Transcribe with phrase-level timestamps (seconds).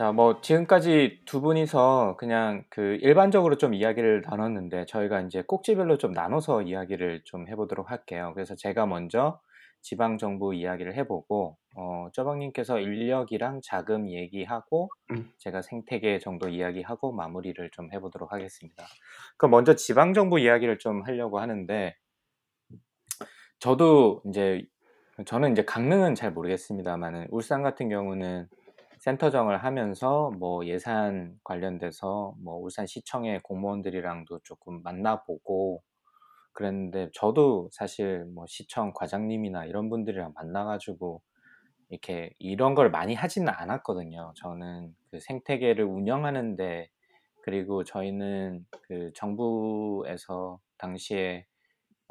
[0.00, 6.12] 자, 뭐 지금까지 두 분이서 그냥 그 일반적으로 좀 이야기를 나눴는데 저희가 이제 꼭지별로 좀
[6.12, 8.32] 나눠서 이야기를 좀 해보도록 할게요.
[8.32, 9.42] 그래서 제가 먼저
[9.82, 15.30] 지방 정부 이야기를 해보고 어, 쪼박님께서 인력이랑 자금 얘기하고 음.
[15.36, 18.86] 제가 생태계 정도 이야기하고 마무리를 좀 해보도록 하겠습니다.
[19.36, 21.94] 그럼 먼저 지방 정부 이야기를 좀 하려고 하는데
[23.58, 24.64] 저도 이제
[25.26, 28.48] 저는 이제 강릉은 잘 모르겠습니다만은 울산 같은 경우는
[29.00, 35.82] 센터정을 하면서 뭐 예산 관련돼서 뭐 울산시청의 공무원들이랑도 조금 만나보고
[36.52, 41.22] 그랬는데 저도 사실 뭐 시청 과장님이나 이런 분들이랑 만나가지고
[41.88, 44.34] 이렇게 이런 걸 많이 하지는 않았거든요.
[44.36, 46.90] 저는 그 생태계를 운영하는데
[47.42, 51.46] 그리고 저희는 그 정부에서 당시에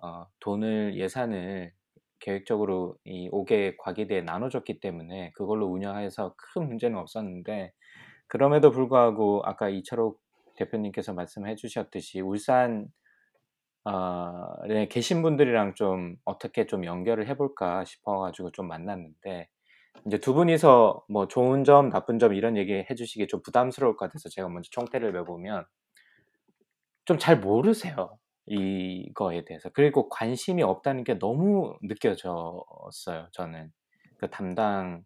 [0.02, 1.72] 어, 돈을 예산을
[2.20, 7.74] 계획적으로 이 5개 과기대에 나눠줬기 때문에 그걸로 운영해서 큰 문제는 없었는데
[8.28, 10.22] 그럼에도 불구하고 아까 이철옥
[10.58, 12.88] 대표님께서 말씀해 주셨듯이 울산
[14.70, 19.48] 에 계신 분들이랑 좀 어떻게 좀 연결을 해볼까 싶어가지고 좀 만났는데
[20.06, 24.30] 이제 두 분이서 뭐 좋은 점, 나쁜 점 이런 얘기 해주시기 좀 부담스러울 것 같아서
[24.30, 25.66] 제가 먼저 총대를 매보면
[27.06, 28.18] 좀 잘 모르세요.
[28.50, 29.70] 이거에 대해서.
[29.70, 33.72] 그리고 관심이 없다는 게 너무 느껴졌어요, 저는.
[34.18, 35.04] 그 담당,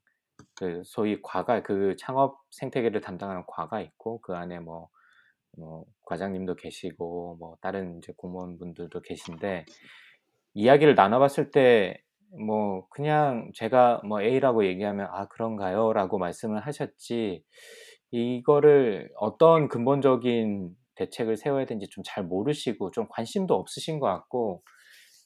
[0.55, 4.89] 그 소위 과가, 그 창업 생태계를 담당하는 과가 있고, 그 안에 뭐,
[5.57, 9.65] 뭐, 과장님도 계시고, 뭐, 다른 이제 공무원분들도 계신데,
[10.53, 12.01] 이야기를 나눠봤을 때,
[12.47, 15.93] 뭐, 그냥 제가 뭐 A라고 얘기하면, 아, 그런가요?
[15.93, 17.43] 라고 말씀을 하셨지,
[18.11, 24.63] 이거를 어떤 근본적인 대책을 세워야 되는지 좀 잘 모르시고 좀 관심도 없으신 것 같고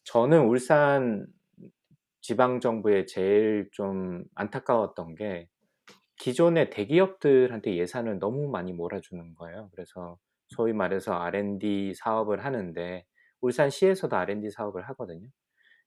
[0.05, 1.25] 저는 울산
[2.21, 5.47] 지방 정부에 제일 좀 안타까웠던 게
[6.17, 9.69] 기존의 대기업들한테 예산을 너무 많이 몰아주는 거예요.
[9.71, 10.17] 그래서
[10.49, 13.05] 소위 말해서 R&D 사업을 하는데
[13.41, 15.27] 울산시에서도 R&D 사업을 하거든요.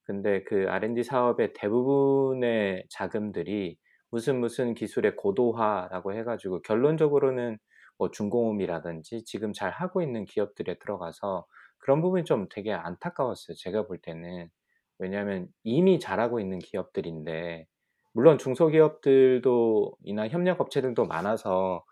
[0.04, 3.76] 근데 그 R&D 사업의 대부분의 자금들이
[4.10, 7.58] 무슨 무슨 기술의 고도화라고 해가지고 결론적으로는
[8.00, 11.46] 뭐 중공업이라든지 지금 잘 하고 있는 기업들에 들어가서
[11.78, 13.56] 그런 부분이 좀 되게 안타까웠어요.
[13.56, 14.50] 제가 볼 때는.
[14.98, 17.66] 왜냐하면 이미 잘하고 있는 기업들인데
[18.12, 21.84] 물론 중소기업들도 이나 협력업체들도 많아서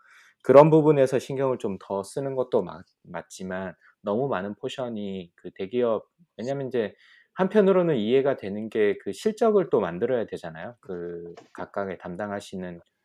[0.43, 6.69] 그런 부분에서 신경을 좀 더 쓰는 것도 맞, 맞지만 너무 많은 포션이 그 대기업 왜냐하면
[6.69, 6.95] 이제
[7.35, 10.77] 한편으로는 이해가 되는 게 그 실적을 또 만들어야 되잖아요.
[10.81, 12.98] 그 각각의 담당하시는 어,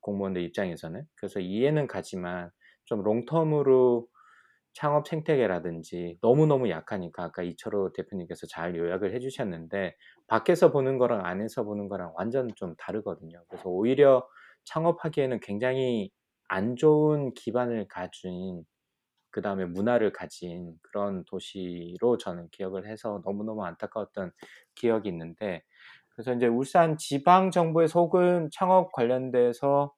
[0.00, 2.50] 공무원들 입장에서는 그래서 이해는 가지만
[2.84, 4.06] 좀 롱텀으로
[4.72, 9.96] 창업 생태계라든지 너무너무 약하니까 아까 이철호 대표님께서 잘 요약을 해주셨는데
[10.26, 13.44] 밖에서 보는 거랑 안에서 보는 거랑 완전 좀 다르거든요.
[13.48, 14.28] 그래서 오히려
[14.64, 16.10] 창업하기에는 굉장히
[16.48, 18.64] 안 좋은 기반을 가진
[19.30, 24.32] 그 다음에 문화를 가진 그런 도시로 저는 기억을 해서 너무너무 안타까웠던
[24.76, 25.62] 기억이 있는데
[26.14, 29.92] 그래서 이제 울산 지방 정부에서 혹은 창업 관련돼서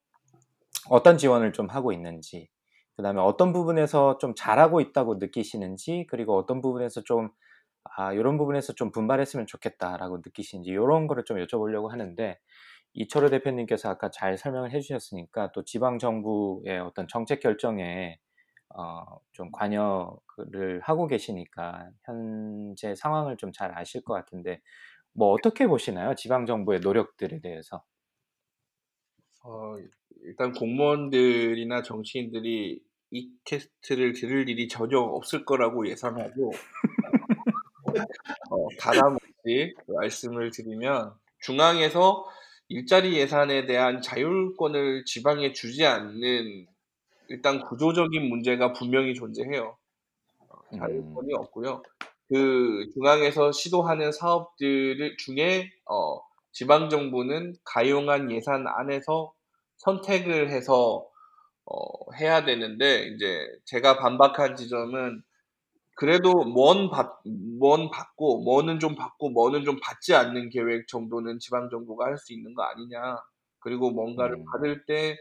[0.91, 2.49] 어떤 지원을 좀 하고 있는지,
[2.97, 7.31] 그 다음에 어떤 부분에서 좀 잘하고 있다고 느끼시는지, 그리고 어떤 부분에서 좀,
[7.97, 12.38] 아, 이런 부분에서 좀 분발했으면 좋겠다라고 느끼시는지, 이런 거를 좀 여쭤보려고 하는데,
[12.94, 18.19] 이철호 대표님께서 아까 잘 설명을 해주셨으니까 또 지방 정부의 어떤 정책 결정에
[18.77, 24.60] 어, 좀 관여를 하고 계시니까 현재 상황을 좀 잘 아실 것 같은데
[25.16, 26.15] 뭐 어떻게 보시나요?
[26.15, 27.82] 지방 정부의 노력들에 대해서?
[29.42, 29.77] 어,
[30.22, 32.80] 일단 공무원들이나 정치인들이
[33.13, 36.53] 이 캐스트를 들을 일이 전혀 없을 거라고 예상하고
[38.51, 42.27] 어, 가감 없이 말씀을 드리면 중앙에서
[42.69, 46.66] 일자리 예산에 대한 자율권을 지방에 주지 않는
[47.28, 49.78] 일단 구조적인 문제가 분명히 존재해요.
[50.41, 51.83] 어, 자율권이 없고요.
[52.28, 56.20] 그 중앙에서 시도하는 사업들 중에 어,
[56.52, 59.32] 지방 정부는 가용한 예산 안에서
[59.78, 61.06] 선택을 해서
[61.66, 65.22] 어, 해야 되는데 이제 제가 반박한 지점은
[65.94, 67.22] 그래도 뭔 받
[67.60, 72.32] 뭔 받고 뭐는 좀 받고 뭐는 좀 받지 않는 계획 정도는 지방 정부가 할 수
[72.34, 73.16] 있는 거 아니냐.
[73.60, 74.44] 그리고 뭔가를 음.
[74.52, 75.16] 받을 때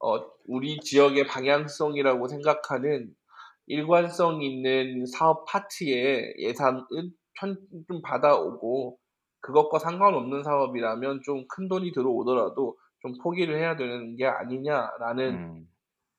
[0.00, 3.14] 어 우리 지역의 방향성이라고 생각하는
[3.66, 6.84] 일관성 있는 사업 파트에 예산은
[7.40, 7.56] 편
[7.88, 8.98] 좀 받아오고
[9.40, 15.68] 그것과 상관없는 사업이라면 좀 큰 돈이 들어오더라도 좀 포기를 해야 되는 게 아니냐라는 음.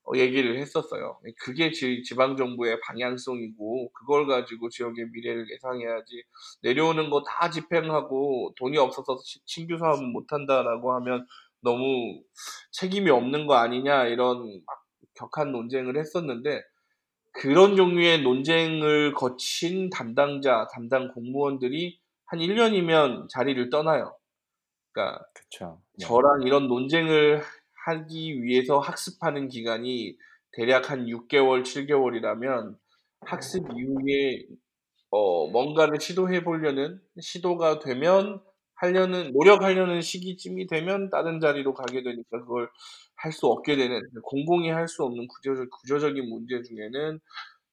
[0.05, 1.19] 어 얘기를 했었어요.
[1.27, 6.23] 예 그게 지 지방 정부의 방향성이고 그걸 가지고 지역의 미래를 예상해야지
[6.63, 11.25] 내려오는 거 다 집행하고 돈이 없어서 시 "신규 사업은 못 한다."라고 하면
[11.61, 12.21] "너무
[12.73, 14.83] 책임이 없는 거 아니냐." 이런 막
[15.15, 16.61] 격한 논쟁을 했었는데
[17.33, 24.15] 그런 종류의 논쟁을 거친 담당자, 담당 공무원들이 한 1 년이면 자리를 떠나요.
[24.91, 25.81] 그러니까 그쵸.
[25.99, 26.05] 네.
[26.05, 27.41] 저랑 이런 논쟁을
[27.85, 30.15] 하기 위해서 학습하는 기간이
[30.53, 32.77] 대략 한 6 개월, 7 개월이라면
[33.21, 34.45] 학습 이후에
[35.11, 38.41] 어 뭔가를 시도해 보려는 시도가 되면
[38.83, 42.69] 하려는 노력하려는 시기쯤이 되면 다른 자리로 가게 되니까 그걸
[43.15, 47.19] 할 수 없게 되는 그 공공이 할 수 없는 구조적 구조적인 문제 중에는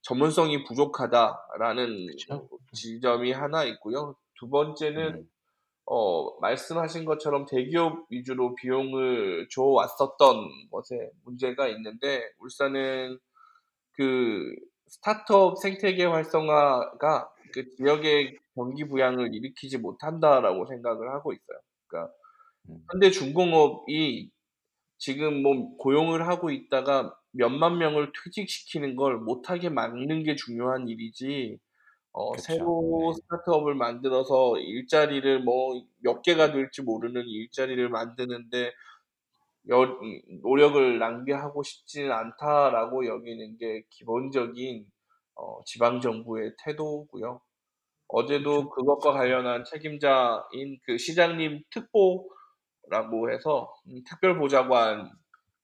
[0.03, 2.49] '전문성이 부족하다.'라는 그쵸.
[2.73, 4.17] 지점이 하나 있고요.
[4.39, 5.31] 두 번째는 음.
[5.87, 13.19] 어 말씀하신 것처럼 대기업 위주로 비용을 줘 왔었던 것에 문제가 있는데 울산은
[13.93, 14.55] 그
[14.89, 21.59] 스타트업 생태계 활성화가 그 지역의 경기 부양을 일으키지 못한다라고 생각을 하고 있어요.
[21.89, 22.13] 그러니까
[22.69, 22.79] 음.
[22.93, 24.31] 현대 중공업이
[24.99, 31.59] 지금 뭐 고용을 하고 있다가 몇만 명을 퇴직시키는 걸 못하게 막는 게 중요한 일이지
[32.13, 32.43] 어 그쵸.
[32.43, 33.23] 새로 네.
[33.23, 38.73] 스타트업을 만들어서 일자리를 뭐 몇 개가 될지 모르는 일자리를 만드는데
[39.69, 44.87] 여이 '노력을 낭비하고 싶지는 않다.'라고 여기는 게 기본적인
[45.41, 47.41] 어 지방 정부의 태도고요.
[48.09, 48.69] 어제도.
[48.71, 55.11] 그것과 관련한 책임자인 그 시장님 특보라고 해서 음 특별보좌관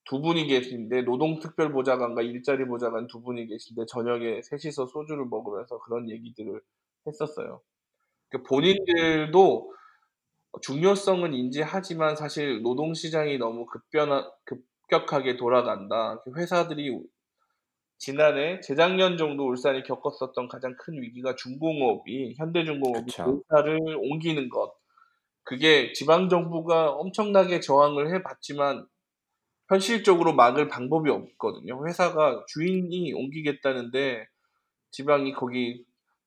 [0.05, 6.61] 두 분이 계신데 노동특별보좌관과 일자리 보좌관 두 분이 계신데 저녁에 셋이서 소주를 먹으면서 그런 얘기들을
[7.06, 7.61] 했었어요.
[8.31, 8.43] 그 음.
[8.44, 9.72] 본인들도
[10.52, 16.22] 어 중요성은 인지하지만 사실 노동시장이 너무 급변하 급격하게 돌아간다.
[16.22, 17.02] 그 회사들이
[17.98, 23.12] 지난해 재작년 정도 울산이 겪었었던 가장 큰 위기가 중공업이 현대중공업이.
[23.16, 24.75] 본사를 옮기는 것.
[25.44, 28.87] 그게 지방 정부가 엄청나게 저항을 해 봤지만
[29.69, 31.87] 현실적으로 막을 방법이 없거든요.
[31.87, 34.26] 회사가 주인이 옮기겠다는데
[34.90, 35.84] 지방이 거기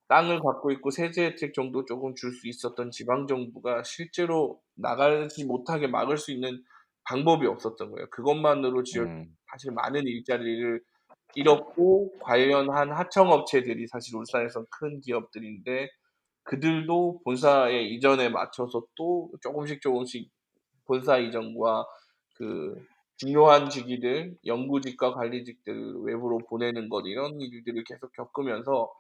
[0.07, 5.87] 땅을 갖고 있고 세제 혜택 정도 쪼금 줄 수 있었던 지방 정부가 실제로 나가지 못하게
[5.87, 6.63] 막을 수 있는
[7.05, 8.09] 방법이 없었던 거예요.
[8.09, 9.37] 그것만으로 지역이 음.
[9.51, 10.81] 사실 많은 일자리를
[11.35, 15.89] 잃었고 관련한 하청업체들이 사실 울산에선 큰 기업들인데
[16.43, 20.31] 그들도 본사의 이전에 맞춰서 또 쪼금씩 쪼금씩
[20.87, 21.85] 본사 이전과
[22.35, 22.75] 그
[23.17, 28.91] 중요한 직위들, 연구직과 관리직들을 외부로 보내는 것 이런 일들을 계속 겪으면서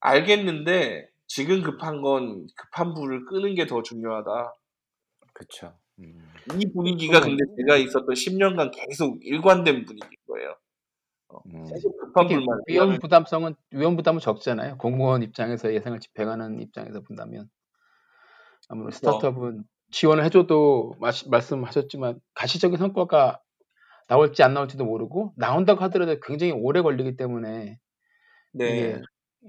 [0.00, 4.54] 알겠는데 '지금 급한 건 급한 불을 끄는 게 더 중요하다.'
[5.32, 5.78] 그쵸.
[5.98, 6.32] 음.
[6.46, 10.56] 이 분위기가 근데 그 제가 있었던 10 년간 계속 일관된 분위기인 거예요.
[11.28, 11.82] 어 음.
[12.66, 14.78] 위험 부담성은 위험 부담은 적잖아요.
[14.78, 17.48] 공무원 입장에서 예산을 집행하는 입장에서 본다면.
[18.68, 18.96] 아무래도 그쵸.
[18.96, 23.40] 스타트업은 지원을 해 줘도 마시 말씀하셨지만 가시적인 성과가
[24.08, 27.78] 나올지 안 나올지도 모르고 나온다고 하더라도 굉장히 오래 걸리기 때문에
[28.52, 28.98] 네.
[28.98, 29.02] 이게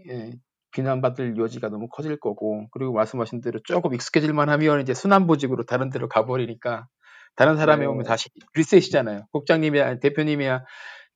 [0.09, 0.33] 예
[0.73, 6.09] 비난받을 여지가 너무 커질 거고 그리고 말씀하신 대로 쪼금 익숙해질만 하면 이제 순환보직으로 다른 데로
[6.09, 6.87] 가 버리니까
[7.35, 8.05] 다른 사람이 오면 네.
[8.05, 9.27] 다시 리셋이잖아요.
[9.33, 10.65] 국장님이야 대표님이야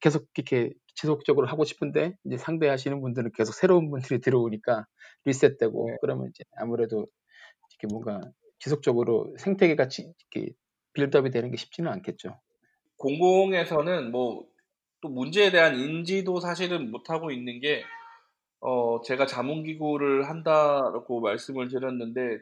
[0.04, 4.86] 계속 이렇게 지속적으로 하고 싶은데 이제 상대하시는 분들은 계속 새로운 분들이 들어오니까
[5.26, 5.98] 리셋되고 네.
[6.02, 7.08] 그러면 이제 아무래도
[7.72, 8.22] 이렇게 뭔가
[8.60, 10.54] 지속적으로 생태계가 지 이렇게
[10.94, 12.40] 빌드업이 되는 게 쉽지는 않겠죠.
[12.98, 14.54] 공공에서는 뭐
[15.02, 17.84] 또 문제에 대한 인지도 사실은 못 하고 있는 게
[18.66, 22.40] 어 제가 자문기구를 한다라고 말씀을 드렸는데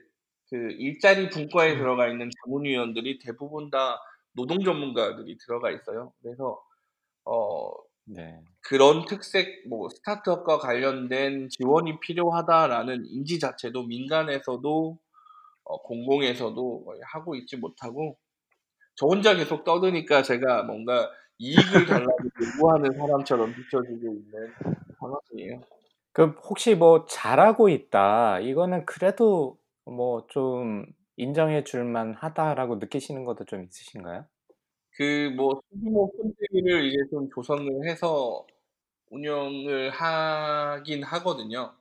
[0.49, 3.99] 그 일자리 분과에 들어가 있는 자문위원들이 대부분 다
[4.33, 6.13] 노동 전문가들이 들어가 있어요.
[6.21, 6.61] 그래서
[7.25, 7.71] 어
[8.05, 8.41] 네.
[8.61, 14.99] 그런 특색 뭐 '스타트업과 관련된 지원이 필요하다.'라는 인지 자체도 민간에서도
[15.65, 18.17] 어 공공에서도 하고 있지 못하고
[18.95, 21.09] 저 혼자 계속 떠드니까 제가 뭔가
[21.39, 24.55] 이익을 달라고 요구하는 사람처럼 비춰지고 있는
[24.99, 25.61] 상황이에요.
[26.13, 28.39] 그럼 혹시 뭐 '잘하고 있다.
[28.41, 30.85] 이거는 그래도 뭐 좀
[31.17, 34.25] 인정해 줄 만 하다.'라고 느끼시는 것도 좀 있으신가요?
[34.97, 38.45] 그 뭐 소규모 펀드를 이제 좀 조성을 해서
[39.09, 41.73] 운영을 하긴 하거든요.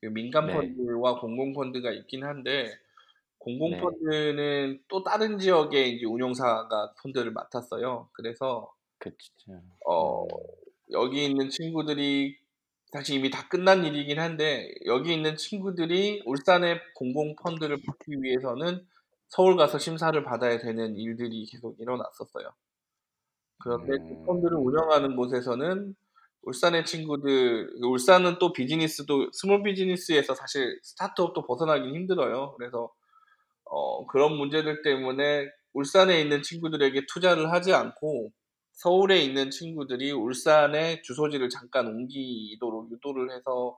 [0.00, 0.54] 그 민간 네.
[0.54, 2.70] 펀드와 공공 펀드가 있긴 한데
[3.38, 3.80] 공공 네.
[3.80, 8.08] 펀드는 또 다른 지역의 이제 운용사가 펀드를 맡았어요.
[8.12, 9.18] 그래서 그쵸.
[9.86, 10.28] 어 음.
[10.92, 12.36] 여기 있는 친구들이
[12.92, 18.86] 사실 이미 다 끝난 일이긴 한데 여기 있는 친구들이 울산의 공공 펀드를 받기 위해서는
[19.34, 22.52] 서울 가서 심사를 받아야 되는 일들이 계속 일어났었어요.
[23.58, 24.24] 그런데 그 음.
[24.26, 25.96] 펀드를 운영하는 곳에서는
[26.42, 32.54] 울산의 친구들 울산은 또 비즈니스도 small business에서 사실 스타트업도 벗어나긴 힘들어요.
[32.56, 32.92] 그래서
[33.64, 38.30] 어 그런 문제들 때문에 울산에 있는 친구들에게 투자를 하지 않고
[38.74, 43.76] 서울에 있는 친구들이 울산에 주소지를 잠깐 옮기도록 유도를 해서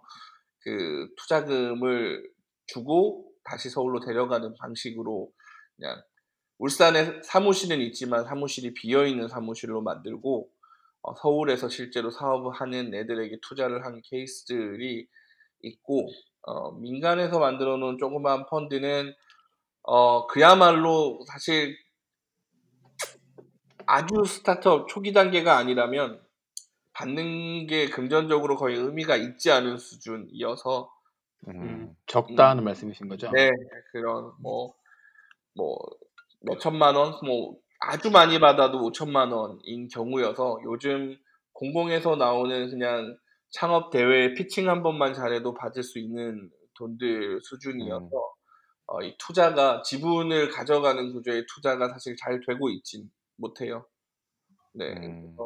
[0.61, 2.29] 그 투자금을
[2.67, 5.31] 주고 다시 서울로 데려가는 방식으로
[5.77, 6.03] 그냥
[6.59, 10.49] 울산에 사무실은 있지만 사무실이 비어 있는 사무실로 만들고
[11.03, 15.07] 어 서울에서 실제로 사업을 하는 애들에게 투자를 한 케이스들이
[15.63, 16.09] 있고
[16.43, 19.15] 어 민간에서 만들어 놓은 조그마한 펀드는
[19.83, 21.77] 어 그야말로 사실
[23.87, 26.21] 아주 스타트업 초기 단계가 아니라면
[26.93, 30.91] 받는 게 금전적으로 거의 의미가 있지 않은 수준이어서
[31.49, 31.97] 음, 음.
[32.07, 33.31] 적다는 말씀이신 거죠?
[33.33, 33.51] 네
[33.93, 34.75] 그런 뭐
[35.57, 35.79] 뭐
[36.43, 41.17] 몇천만 원, 뭐 아주 많이 받아도 5천만 원인 경우여서 요즘
[41.53, 43.17] 공공에서 나오는 그냥
[43.51, 48.37] 창업 대회 피칭 한 번만 잘해도 받을 수 있는 돈들 수준이어서 음.
[48.89, 53.87] 어, 이 투자가 지분을 가져가는 구조의 투자가 사실 잘 되고 있진 못해요.
[54.75, 55.37] 네, 음.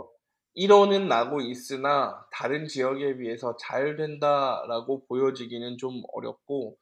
[0.56, 6.76] 1호는 나고 있으나 다른 지역에 비해서 잘 된다라고 보여지기는 좀 어렵고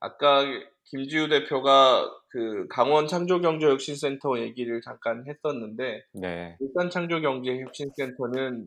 [0.00, 0.44] 아까
[0.84, 6.56] 김지우 대표가 그 강원 창조경제혁신센터 얘기를 잠깐 했었는데 네.
[6.58, 8.66] 울산 창조경제혁신센터는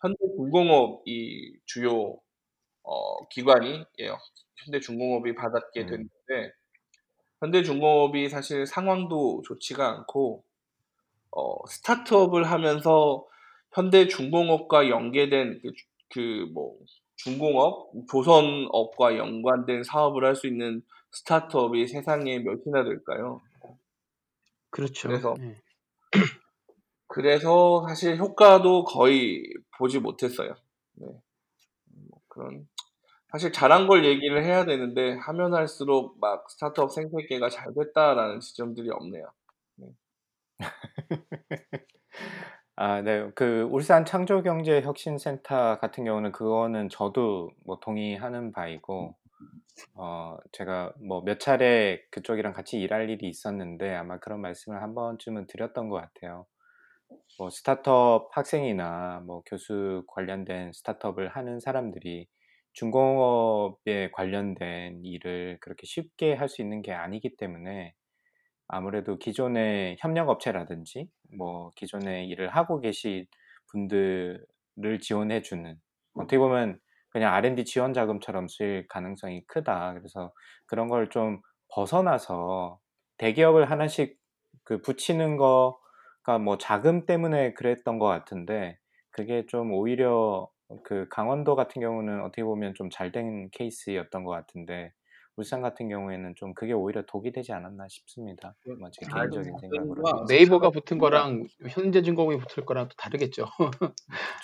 [0.00, 2.18] 현대중공업이 주요
[2.82, 4.18] 어, 기관이에요.
[4.56, 5.86] 현대중공업이 받았게 음.
[5.86, 6.52] 됐는데
[7.40, 10.44] 현대중공업이 사실 상황도 좋지가 않고
[11.32, 13.26] 어, 스타트업을 하면서
[13.72, 15.60] 현대중공업과 연계된
[16.10, 16.78] 그뭐
[17.16, 20.82] 중공업, 조선업과 연관된 사업을 할 수 있는
[21.12, 23.40] 스타트업이 세상에 몇이나 될까요?
[24.70, 25.08] 그렇죠.
[25.08, 25.60] 그래서 네.
[27.08, 29.44] 그래서 사실 효과도 거의
[29.78, 30.54] 보지 못했어요.
[30.94, 31.06] 네.
[32.10, 32.68] 뭐 그런
[33.30, 39.32] 사실 잘한 걸 얘기를 해야 되는데 하면 할수록 막 스타트업 생태계가 잘 됐다라는 지점들이 없네요.
[39.76, 39.88] 네.
[42.76, 43.30] 아, 네.
[43.34, 49.14] 그 울산 창조경제혁신센터 같은 경우는 그거는 저도 뭐 동의하는 바이고,
[49.94, 55.46] 어, 제가 뭐 몇 차례 그쪽이랑 같이 일할 일이 있었는데 아마 그런 말씀을 한 번쯤은
[55.48, 56.46] 드렸던 것 같아요.
[57.38, 62.28] 뭐 스타트업 학생이나 뭐 교수 관련된 스타트업을 하는 사람들이
[62.74, 67.94] 중공업에 관련된 일을 그렇게 쉽게 할 수 있는 게 아니기 때문에
[68.68, 73.26] 아무래도 기존의 협력업체라든지 뭐 기존에 일을 하고 계신
[73.68, 75.76] 분들을 지원해 주는
[76.14, 76.78] 어떻게 보면
[77.10, 79.94] 그냥 R&D 지원 자금처럼 쓰일 가능성이 크다.
[79.94, 80.32] 그래서
[80.66, 82.78] 그런 걸 좀 벗어나서
[83.18, 84.18] 대기업을 하나씩
[84.64, 88.78] 그 붙이는 거가 뭐 자금 때문에 그랬던 것 같은데
[89.10, 90.48] 그게 좀 오히려
[90.84, 94.92] 그 강원도 같은 경우는 어떻게 보면 좀 잘 된 케이스였던 것 같은데
[95.36, 98.56] 울산 같은 경우에는 좀 그게 오히려 독이 되지 않았나 싶습니다.
[98.78, 100.24] 뭐제잘 개인적인 된 생각으로.
[100.28, 103.46] 네이버가 붙은 거랑 현대중공업이 붙을 거랑 또 다르겠죠.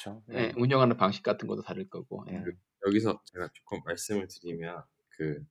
[0.03, 0.23] 그렇죠.
[0.31, 0.53] 예, 네.
[0.57, 2.25] 운영하는 방식 같은 것도 다를 거고.
[2.31, 2.37] 예.
[2.37, 2.45] 음.
[2.87, 5.43] 여기서 제가 조금 말씀을 드리면 그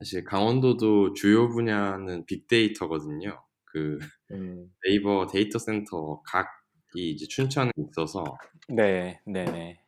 [0.00, 3.40] 사실 강원도도 주요 분야는 빅데이터거든요.
[3.64, 3.98] 그
[4.32, 4.68] 음.
[4.84, 8.24] 네이버 데이터 센터 각이 이제 춘천에 있어서
[8.68, 9.80] 네, 네, 네.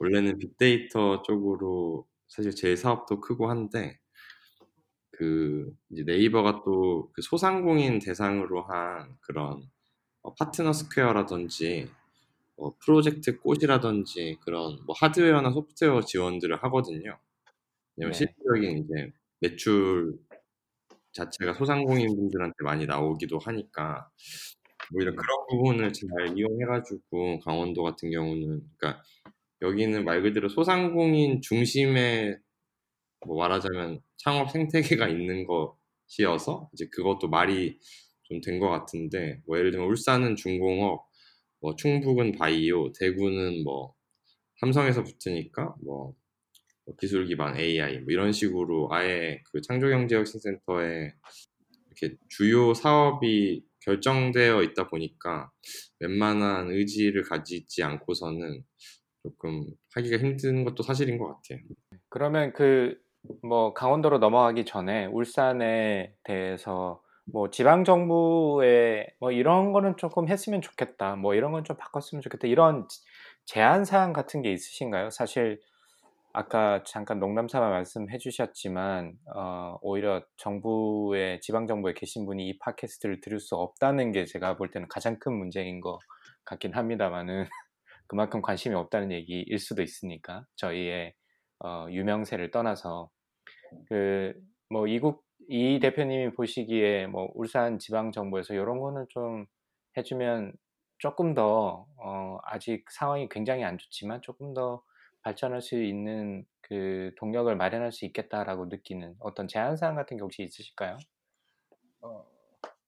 [0.00, 4.00] 원래는 빅데이터 쪽으로 사실 제일 사업도 크고 한데
[5.16, 9.62] 그 네이버가 또 그 소상공인 대상으로 한 그런
[10.22, 11.90] 어, 파트너 스퀘어라든지
[12.56, 17.18] 뭐 프로젝트 꽃이라든지 그런 뭐 하드웨어나 소프트웨어 지원들을 하거든요.
[17.96, 18.18] 왜냐면 네.
[18.18, 20.18] 실질적인 이제 매출
[21.12, 24.10] 자체가 소상공인 분들한테 많이 나오기도 하니까
[24.94, 25.16] 오히려 음.
[25.16, 29.02] 그런 부분을 잘 이용해가지고 강원도 같은 경우는 그러니까
[29.62, 32.38] 여기는 말 그대로 소상공인 중심의
[33.26, 37.78] 뭐 말하자면 창업 생태계가 있는 것이어서 이제 그것도 말이
[38.24, 41.06] 좀 된 것 같은데 뭐 예를 들면 울산은 중공업,
[41.60, 43.94] 뭐 충북은 바이오, 대구는 뭐
[44.60, 46.14] 삼성에서 붙으니까 뭐,
[46.86, 51.12] 뭐 기술 기반 AI 뭐 이런 식으로 아예 그 창조경제혁신센터에
[51.86, 55.50] 이렇게 주요 사업이 결정되어 있다 보니까
[56.00, 58.62] 웬만한 의지를 가지지 않고서는
[59.22, 61.60] 조금 하기가 힘든 것도 사실인 것 같아요.
[62.08, 62.98] 그러면 그
[63.42, 67.00] 뭐 강원도로 넘어가기 전에 울산에 대해서
[67.32, 71.16] 뭐 지방 정부에 뭐 이런 거는 조금 했으면 좋겠다.
[71.16, 72.46] 뭐 이런 건 좀 바꿨으면 좋겠다.
[72.48, 72.86] 이런
[73.44, 75.10] 제안 사항 같은 게 있으신가요?
[75.10, 75.60] 사실
[76.32, 83.40] 아까 잠깐 농담삼아 말씀해 주셨지만 어, 오히려 정부에 지방 정부에 계신 분이 이 팟캐스트를 들을
[83.40, 85.98] 수 없다는 게 제가 볼 때는 가장 큰 문제인 것
[86.44, 87.46] 같긴 합니다만은
[88.08, 91.14] 그만큼 관심이 없다는 얘기일 수도 있으니까 저희의
[91.64, 93.08] 어, 유명세를 떠나서
[93.88, 99.46] 그 뭐 이국 이 대표님이 보시기에 뭐 울산 지방 정부에서 이런 거는 좀
[99.96, 100.54] 해주면
[100.98, 104.82] 조금 더 어, 아직 상황이 굉장히 안 좋지만 조금 더
[105.22, 110.42] 발전할 수 있는 그 동력을 마련할 수 있겠다라고 느끼는 어떤 제한 사항 같은 게 혹시
[110.42, 110.98] 있으실까요?
[112.00, 112.26] 어,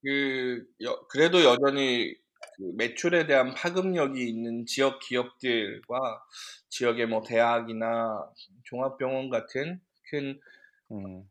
[0.02, 2.14] 그 여, 그래도 여전히
[2.56, 6.24] 그 매출에 대한 파급력이 있는 지역 기업들과
[6.70, 8.32] 지역의 뭐 대학이나
[8.64, 9.80] 종합병원 같은
[10.10, 10.40] 큰
[10.92, 11.28] 음,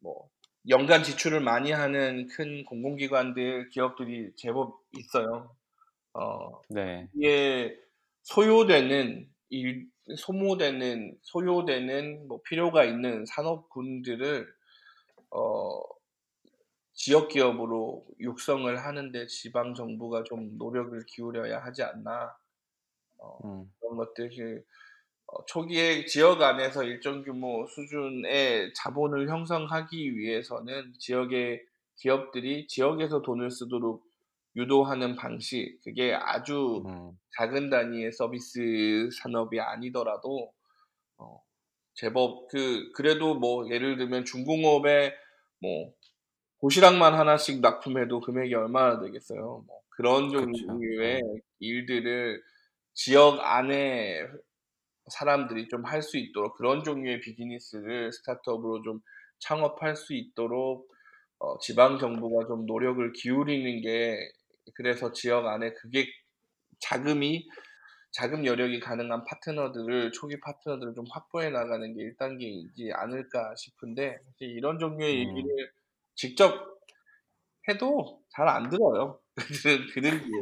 [0.00, 0.28] 뭐
[0.68, 5.54] 연간 지출을 많이 하는 큰 공공기관들 기업들이 제법 있어요.
[6.12, 7.78] 어, 네, 이게
[8.22, 14.46] 소요되는 일, 소모되는 소요되는 뭐 필요가 있는 산업군들을
[15.30, 15.82] 어,
[16.94, 22.36] 지역 기업으로 육성을 하는데 지방 정부가 좀 노력을 기울여야 하지 않나.
[23.18, 24.62] 어, 음, 그런 것들이 어,
[25.46, 31.62] 초기에 지역 안에서 일정 규모 수준의 자본을 형성하기 위해서는 지역의
[31.96, 34.04] 기업들이 지역에서 돈을 쓰도록
[34.54, 40.50] 유도하는 방식, 그게 아주 음, 작은 단위의 서비스 산업이 아니더라도
[41.18, 41.42] 어,
[41.94, 45.12] 제법 그 그래도 뭐 예를 들면 중공업에
[45.60, 45.92] 뭐
[46.60, 49.64] 도시락만 하나씩 납품해도 금액이 얼마나 되겠어요.
[49.66, 50.66] 뭐 그런 그쵸.
[50.66, 52.42] 종류의 음, 일들을
[52.94, 54.26] 지역 안에
[55.08, 59.00] 사람들이 좀 할 수 있도록 그런 종류의 비즈니스를 스타트업으로 좀
[59.40, 60.88] 창업할 수 있도록
[61.38, 64.18] 어, 지방 정부가 좀 노력을 기울이는 게
[64.74, 66.06] 그래서 지역 안에 그게
[66.80, 67.46] 자금이
[68.12, 75.14] 자금 여력이 가능한 파트너들을 초기 파트너들을 좀 확보해 나가는 게 1단계이지 않을까 싶은데 이런 종류의
[75.14, 75.72] 음, 얘기를
[76.14, 76.78] 직접
[77.68, 79.20] 해도 잘 안 들어요.
[79.36, 80.40] 그들 그들 기에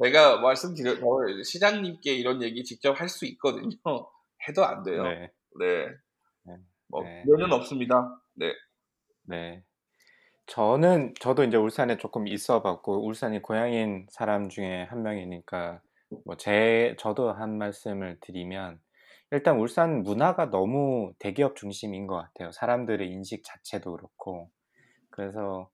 [0.00, 3.70] 는 제가 말씀드려 어, 시장님께 이런 얘기 직접 할 수 있거든요.
[4.48, 5.02] 해도 안 돼요.
[5.02, 5.88] 네, 네,
[6.44, 6.56] 네,
[6.88, 8.22] 뭐 네, 기회는 없습니다.
[8.34, 8.52] 네,
[9.24, 9.62] 네.
[10.46, 15.82] 저는 저도 이제 울산에 조금 있어봤고 울산이 고향인 사람 중에 한 명이니까
[16.26, 18.80] 뭐 제 저도 한 말씀을 드리면
[19.32, 22.52] 일단 울산 문화가 너무 대기업 중심인 것 같아요.
[22.52, 24.50] 사람들의 인식 자체도 그렇고
[25.10, 25.70] 그래서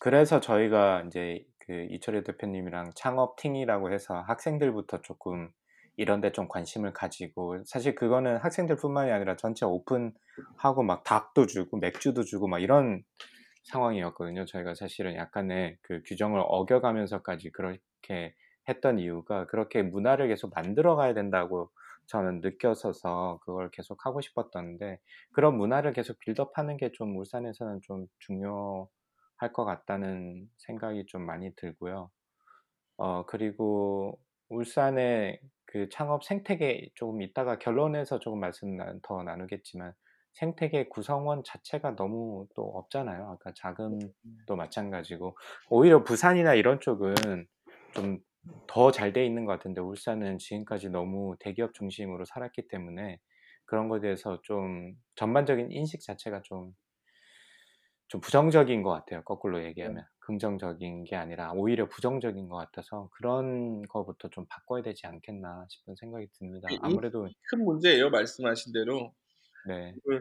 [0.00, 5.50] 그래서 저희가 이제 그 이철희 대표님이랑 창업팅이라고 해서 학생들부터 조금
[5.96, 12.24] 이런 데 좀 관심을 가지고 사실 그거는 학생들뿐만이 아니라 전체 오픈하고 막 닭도 주고 맥주도
[12.24, 13.04] 주고 막 이런
[13.64, 14.46] 상황이었거든요.
[14.46, 18.34] 저희가 사실은 약간의 그 규정을 어겨가면서까지 그렇게
[18.68, 21.70] 했던 이유가 그렇게 문화를 계속 만들어 가야 된다고
[22.06, 24.98] 저는 느꼈어서 그걸 계속 하고 싶었던데
[25.32, 28.88] 그런 문화를 계속 빌드업하는 게 좀 울산에서는 좀 중요
[29.40, 32.10] 할 것 같다는 생각이 좀 많이 들고요.
[32.98, 34.18] 어, 그리고
[34.50, 39.92] 울산의 그 창업 생태계 조금 이따가 결론에서 조금 말씀 더 나누겠지만
[40.34, 43.30] 생태계 구성원 자체가 너무 또 없잖아요.
[43.30, 45.36] 아까 자금도 마찬가지고
[45.70, 47.14] 오히려 부산이나 이런 쪽은
[47.94, 48.20] 좀
[48.66, 53.18] 더 잘 돼 있는 것 같은데 울산은 지금까지 너무 대기업 중심으로 살았기 때문에
[53.66, 56.72] 그런 것에 대해서 좀 전반적인 인식 자체가 좀,
[58.10, 59.22] 좀 부정적인 것 같아요.
[59.22, 65.66] 거꾸로 얘기하면 긍정적인 게 아니라 오히려 부정적인 것 같아서 그런 거부터 좀 바꿔야 되지 않겠나
[65.68, 66.68] 싶은 생각이 듭니다.
[66.82, 68.10] 아무래도 큰 문제예요.
[68.10, 69.14] 말씀하신 대로
[69.68, 70.20] 네, 그,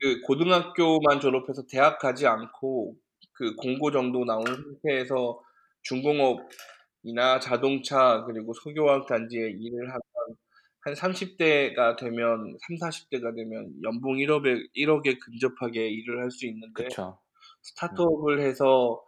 [0.00, 2.96] 그 고등학교만 졸업해서 대학 가지 않고
[3.32, 5.42] 그 공고 정도 나온 상태에서
[5.82, 10.02] 중공업이나 자동차 그리고 소교학 단지에 일을 하면
[10.84, 17.21] 한 30대가 되면 3, 40대가 되면 연봉 1억에 1억에 근접하게 일을 할 수 있는데 그쵸.
[17.62, 19.02] 스타트업을 해서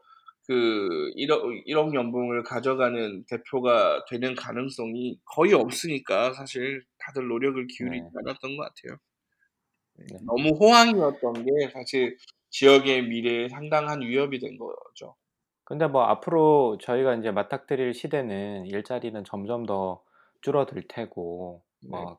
[0.46, 8.10] 그 1억, 1억 연봉을 가져가는 대표가 되는 가능성이 거의 없으니까 사실 다들 노력을 기울이지 네.
[8.14, 8.98] 않았던 것 같아요.
[9.96, 10.18] 네.
[10.26, 12.16] 너무 호황이었던 게 사실
[12.50, 15.16] 지역의 미래에 상당한 위협이 된 거죠.
[15.64, 20.02] 근데 뭐 앞으로 저희가 이제 맞닥뜨릴 시대는 일자리는 점점 더
[20.42, 21.88] 줄어들 테고 네.
[21.88, 22.18] 뭐,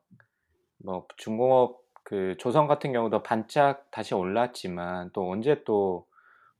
[0.83, 6.07] 뭐 중공업 그 조선 같은 경우도 반짝 다시 올랐지만 또 언제 또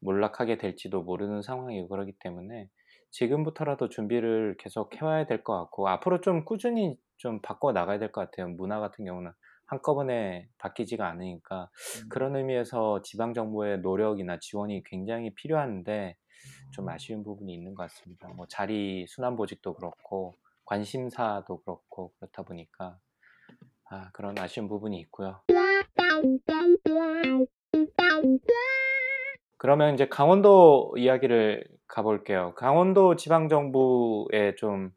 [0.06, 2.70] 몰락하게 될지도 모르는 상황이고 그러기 때문에
[3.12, 8.22] 지금부터라도 준비를 계속 해와야 될 것 같고 앞으로 좀 꾸준히 좀 바꿔 나가야 될 것
[8.22, 8.50] 같아요.
[8.50, 9.32] 문화 같은 경우는
[9.68, 11.70] 한꺼번에 바뀌지가 않으니까
[12.04, 12.10] 음.
[12.10, 16.16] 그런 의미에서 지방 정부의 노력이나 지원이 굉장히 필요한데
[16.72, 18.28] 좀 아쉬운 부분이 있는 것 같습니다.
[18.30, 22.98] 뭐 자리 순환 보직도 그렇고 관심사도 그렇고 그렇다 보니까
[23.90, 25.42] 아, 그런 아쉬운 부분이 있고요.
[29.66, 32.54] 그러면 이제 강원도 이야기를 가볼게요.
[32.56, 34.92] 강원도 지방정부에 좀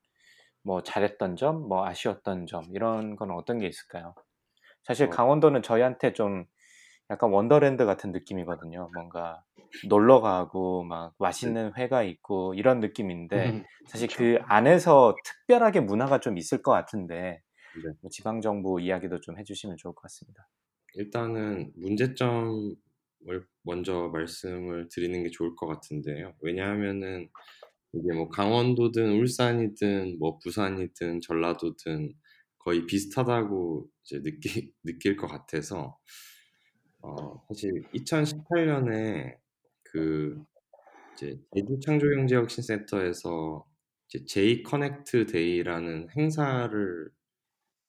[0.69, 4.15] 뭐 잘했던 점, 뭐 아쉬웠던 점, 이런 건 어떤 게 있을까요?
[4.83, 5.11] 사실 어.
[5.11, 6.45] 강원도는 저희한테 좀
[7.11, 8.91] 약간 원더랜드 같은 느낌이거든요.
[8.95, 9.43] 뭔가
[9.89, 14.09] 놀러 가고 막 맛있는 회가 있고 이런 느낌인데 음, 사실.
[14.15, 17.41] 그 안에서 특별하게 문화가 좀 있을 것 같은데
[17.83, 17.93] 네.
[18.03, 20.49] 뭐 지방정부 이야기도 좀 해주시면 좋을 것 같습니다.
[20.95, 22.75] 일단은 문제점을
[23.63, 26.35] 먼저 말씀을 드리는 게 좋을 것 같은데요.
[26.41, 27.29] 왜냐하면은
[27.93, 32.15] 이게 뭐 강원도든 울산이든 뭐 부산이든 전라도든
[32.59, 35.99] 거의 비슷하다고 이제 느끼, 느낄 것 같아서
[37.01, 39.37] 어, 사실 2018년에
[39.85, 40.43] 그
[41.15, 43.67] 이제 제주 창조경제혁신센터에서
[44.09, 47.11] 이제 J-Connect Day라는 행사를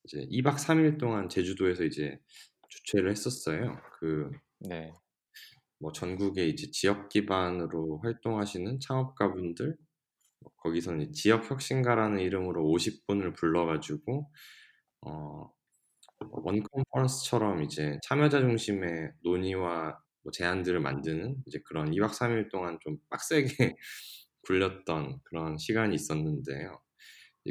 [0.03, 2.19] 이제 2박 3일 동안 제주도에서 이제
[2.69, 3.79] 주최를 했었어요.
[3.99, 4.93] 그 네.
[5.79, 9.77] 뭐 전국에 이제 지역 기반으로 활동하시는 창업가분들
[10.41, 14.29] 뭐 거기서는 지역 혁신가라는 이름으로 50분을 불러가지고
[15.01, 15.59] 어
[16.19, 22.97] 원 컨퍼런스처럼 이제 참여자 중심의 논의와 뭐 제안들을 만드는 이제 그런 2박 3일 동안 좀
[23.09, 23.45] 빡세게
[24.43, 26.81] 굴렸던 그런 시간이 있었는데요.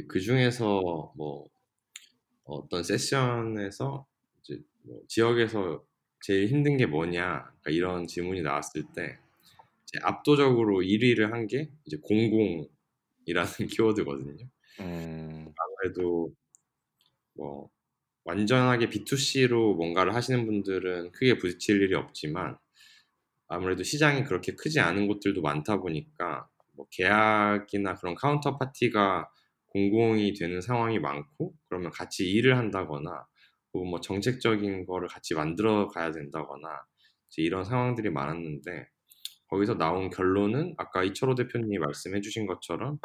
[0.09, 1.47] 그 중에서 뭐
[2.45, 4.07] 어떤 세션에서
[4.85, 5.85] 뭐 지역에서
[6.21, 9.19] 제일 힘든 게 뭐냐 그러니까 이런 질문이 나왔을 때
[10.03, 12.69] 압도적으로 1위를 한 게 이제 공공이라는
[13.73, 14.47] 키워드거든요.
[14.81, 16.33] 음, 아무래도
[17.35, 17.71] 뭐
[18.25, 22.59] 완전하게 B2C로 뭔가를 하시는 분들은 크게 부딪힐 일이 없지만
[23.49, 29.31] 아무래도 시장이 그렇게 크지 않은 곳들도 많다 보니까 뭐 계약이나 그런 counterparty가
[29.69, 33.27] 공공이 되는 상황이 많고 그러면 같이 일을 한다거나
[33.85, 36.69] 뭐 정책적인 거를 같이 만들어 가야 된다거나
[37.37, 38.87] 이런 상황들이 많았는데
[39.49, 42.99] 거기서 나온 결론은 아까 이철호 대표님이 말씀해 주신 것처럼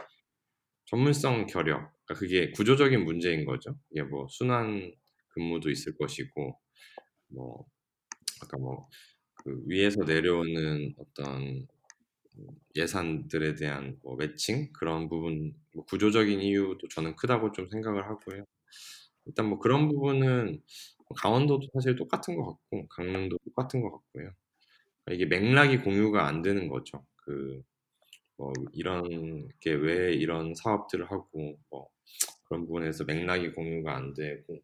[0.86, 3.76] 전문성 결여 그러니까 그게 구조적인 문제인 거죠.
[3.92, 4.94] 이게 뭐 순환
[5.30, 6.60] 근무도 있을 것이고
[7.30, 7.66] 뭐
[8.42, 8.90] 아까 뭐
[9.44, 11.68] 그 위에서 내려오는 어떤
[12.76, 18.46] 예산들에 대한 뭐 매칭 그런 부분 뭐 구조적인 이유도 저는 크다고 좀 생각을 하고요.
[19.26, 20.62] 일단 뭐 그런 부분은
[21.18, 24.32] 강원도도 사실 똑같은 것 같고 강릉도 똑같은 것 같고요.
[25.12, 27.06] 이게 맥락이 공유가 안 되는 거죠.
[27.18, 27.64] 그
[28.38, 31.90] 뭐 이런 게 왜 이런 사업들을 하고 뭐
[32.46, 34.60] 그런 부분에서 맥락이 공유가 안 되고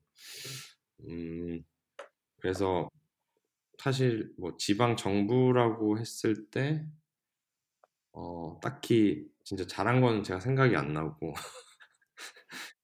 [1.07, 1.63] 음
[2.37, 2.89] 그래서
[3.79, 6.85] 사실 뭐 지방 정부라고 했을 때
[8.13, 11.33] 어, 딱히 진짜 잘한 거는 제가 생각이 안 나고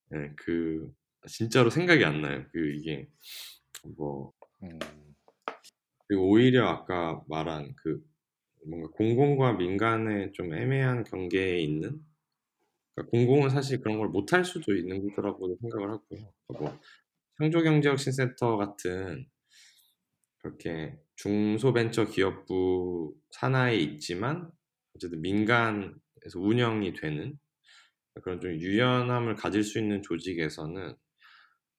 [0.10, 0.94] 네, 그
[1.28, 2.46] 진짜로 생각이 안 나요.
[2.52, 3.08] 그 이게
[3.98, 4.34] 뭐
[4.64, 4.80] 음,
[6.08, 8.04] 그리고 오히려 아까 말한 그
[8.68, 12.02] 뭔가 공공과 민간의 좀 애매한 경계에 있는
[12.96, 16.34] 그러니까 공공은 사실 그런 걸 못할 수도 있는 거라고 생각을 하고요.
[16.60, 16.80] 뭐
[17.38, 19.26] 창조경제혁신센터 같은
[20.38, 24.52] 그렇게 중소벤처기업부 산하에 있지만
[24.96, 27.38] 어쨌든 민간에서 운영이 되는
[28.22, 30.96] 그런 좀 유연함을 가질 수 있는 조직에서는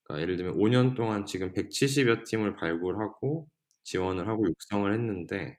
[0.06, 3.48] 그러니까 예를 들면 5년 동안 지금 170여 팀을 발굴하고
[3.84, 5.58] 지원을 하고 육성을 했는데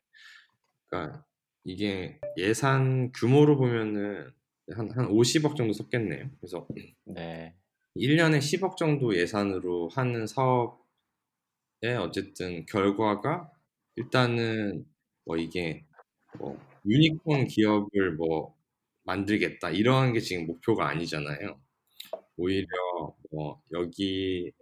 [0.87, 1.25] 그러니까
[1.63, 4.31] 이게 예산 규모로 보면은
[4.73, 6.29] 한, 한 50억 정도 썼겠네요.
[6.39, 6.67] 그래서
[7.05, 7.55] 네.
[7.95, 10.77] 1년에 10억 정도 예산으로 하는 사업의
[11.99, 13.51] 어쨌든 결과가
[13.95, 14.85] 일단은
[15.25, 15.85] 뭐 이게
[16.37, 18.55] 뭐 유니콘 기업을 뭐
[19.03, 21.59] 만들겠다 이러한 게 지금 목표가 아니잖아요.
[22.37, 22.67] 오히려
[23.31, 24.53] 뭐 여기에서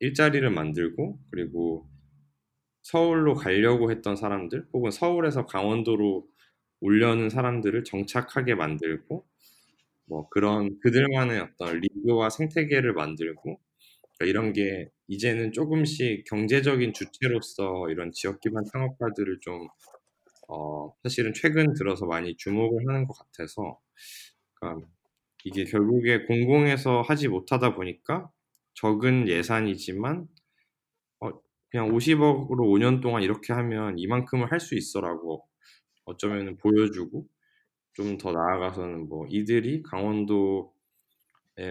[0.00, 1.88] 일자리를 만들고 그리고
[2.82, 6.26] 서울로 가려고 했던 사람들 혹은 서울에서 강원도로
[6.80, 9.24] 오려는 사람들을 정착하게 만들고
[10.06, 13.60] 뭐 그런 그들만의 어떤 리그와 생태계를 만들고
[14.18, 19.68] 그러니까 이런 게 이제는 조금씩 경제적인 주체로서 이런 지역 기반 창업가들을 좀
[20.48, 23.78] 어, 사실은 최근 들어서 많이 주목을 하는 것 같아서
[24.54, 24.88] 그러니까
[25.44, 28.30] 이게 결국에 공공에서 하지 못하다 보니까
[28.74, 30.26] 적은 예산이지만
[31.20, 31.30] 어,
[31.70, 35.46] 그냥 50억으로 5년 동안 이렇게 하면 이만큼을 할 수 있어라고
[36.06, 37.26] 어쩌면 보여주고
[37.94, 40.74] 좀 더 나아가서는 뭐 이들이 강원도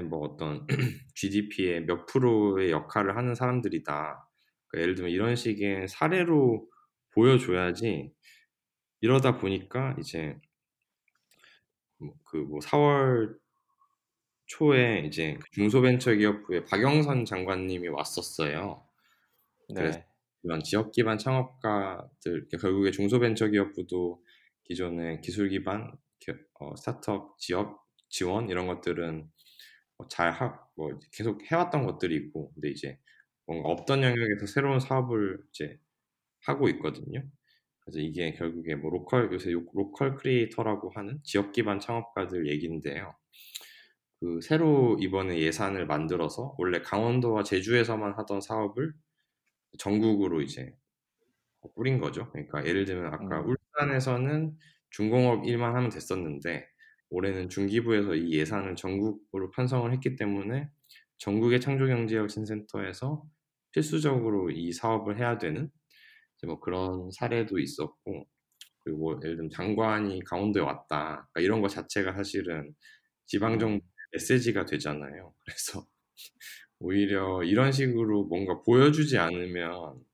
[0.10, 0.66] 뭐 어떤
[1.16, 4.28] GDP의 몇 프로의 역할을 하는 사람들이다.
[4.68, 6.68] 그러니까 예를 들면 이런 식의 사례로
[7.14, 8.14] 보여줘야지
[9.02, 10.38] 이러다 보니까 이제
[12.26, 13.38] 그뭐 4월
[14.52, 18.86] 초에 이제 그 중소벤처기업부의 박영선 장관님이 왔었어요.
[19.74, 20.06] 그래서 네.
[20.44, 24.22] 이런 지역 기반 창업가들 결국에 중소벤처기업부도
[24.66, 25.98] 기존의 기술 기반
[26.60, 29.30] 어, 스타트업 지역 지원 이런 것들은
[29.98, 33.00] 뭐잘 하, 뭐 계속 해왔던 것들이 있고, 근데 이제
[33.46, 35.80] 뭔가 없던 영역에서 새로운 사업을 이제
[36.46, 37.24] 하고 있거든요.
[37.80, 43.16] 그래서 이게 결국에 뭐 local 요새 local creator라고 하는 지역 기반 창업가들 얘기인데요.
[44.22, 48.94] 그 새로 이번에 예산을 만들어서 원래 강원도와 제주에서만 하던 사업을
[49.80, 50.76] 전국으로 이제
[51.76, 52.30] 뿌린 거죠.
[52.32, 53.56] 그러니까 예를 들면 아까 음.
[53.76, 54.56] 울산에서는
[54.92, 56.68] 중공업 일만 하면 됐었는데
[57.10, 60.70] 올해는 중기부에서 이 예산을 전국으로 편성을 했기 때문에
[61.18, 63.24] 전국의 창조경제혁신센터에서
[63.72, 65.72] 필수적으로 이 사업을 해야 되는
[66.46, 68.28] 뭐 그런 사례도 있었고
[68.80, 72.76] 그리고 뭐 예를 들면 장관이 강원도에 왔다 그러니까 이런 것 자체가 사실은
[73.26, 73.91] 지방 정부 음.
[74.14, 75.34] 메시지가 되잖아요.
[75.46, 75.88] 그래서
[76.80, 80.06] 오히려 이런 식으로 뭔가 보여주지 않으면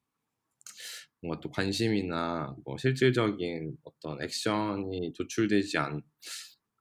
[1.22, 6.02] 뭔가 또 관심이나 뭐 실질적인 어떤 액션이 도출되지 않,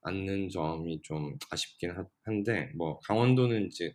[0.03, 3.95] 않는 점이 좀 아쉽긴 하, 한데 뭐 강원도는 이제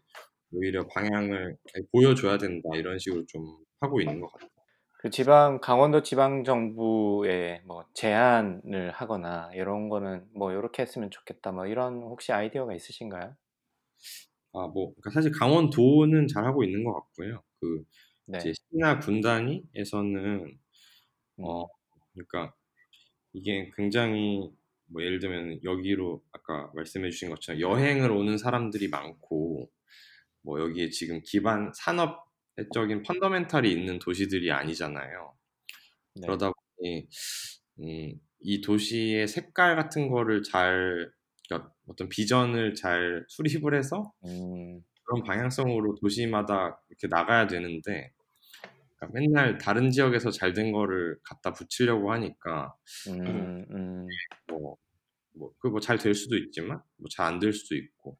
[0.52, 1.58] 오히려 방향을
[1.92, 4.61] 보여줘야 된다 이런 식으로 좀 하고 있는 것 같아요.
[5.02, 11.66] 그 지방 강원도 지방 정부에 뭐 제안을 하거나 이런 거는 뭐 이렇게 했으면 좋겠다 뭐
[11.66, 13.36] 이런 혹시 아이디어가 있으신가요?
[14.54, 17.42] 아, 뭐 그러니까 사실 강원도는 잘 하고 있는 것 같고요.
[17.60, 17.84] 그
[18.28, 18.38] 네.
[18.38, 20.60] 이제 시나 군 단위에서는
[21.40, 21.68] 어 음.
[22.14, 22.54] 그러니까
[23.34, 24.52] 이게 굉장히
[24.86, 29.68] 뭐 예를 들면 여기로 아까 말씀해주신 것처럼 여행을 오는 사람들이 많고
[30.44, 32.31] 뭐 여기에 지금 기반 산업
[32.74, 35.36] 적인 펀더멘탈이 있는 도시들이 아니잖아요.
[36.16, 36.22] 네.
[36.28, 37.08] 그러다 보니
[37.82, 41.12] 음, 이 도시의 색깔 같은 거를 잘
[41.48, 44.82] 그러니까 어떤 비전을 잘 수립을 해서 음.
[45.06, 48.12] 그런 방향성으로 도시마다 이렇게 나가야 되는데
[48.98, 52.76] 그러니까 맨날 다른 지역에서 잘 된 거를 갖다 붙이려고 하니까
[53.10, 54.08] 음, 음.
[54.48, 54.78] 뭐,
[55.34, 58.18] 뭐, 그뭐잘 될 수도 있지만, 뭐 잘 안 될 수도 있고,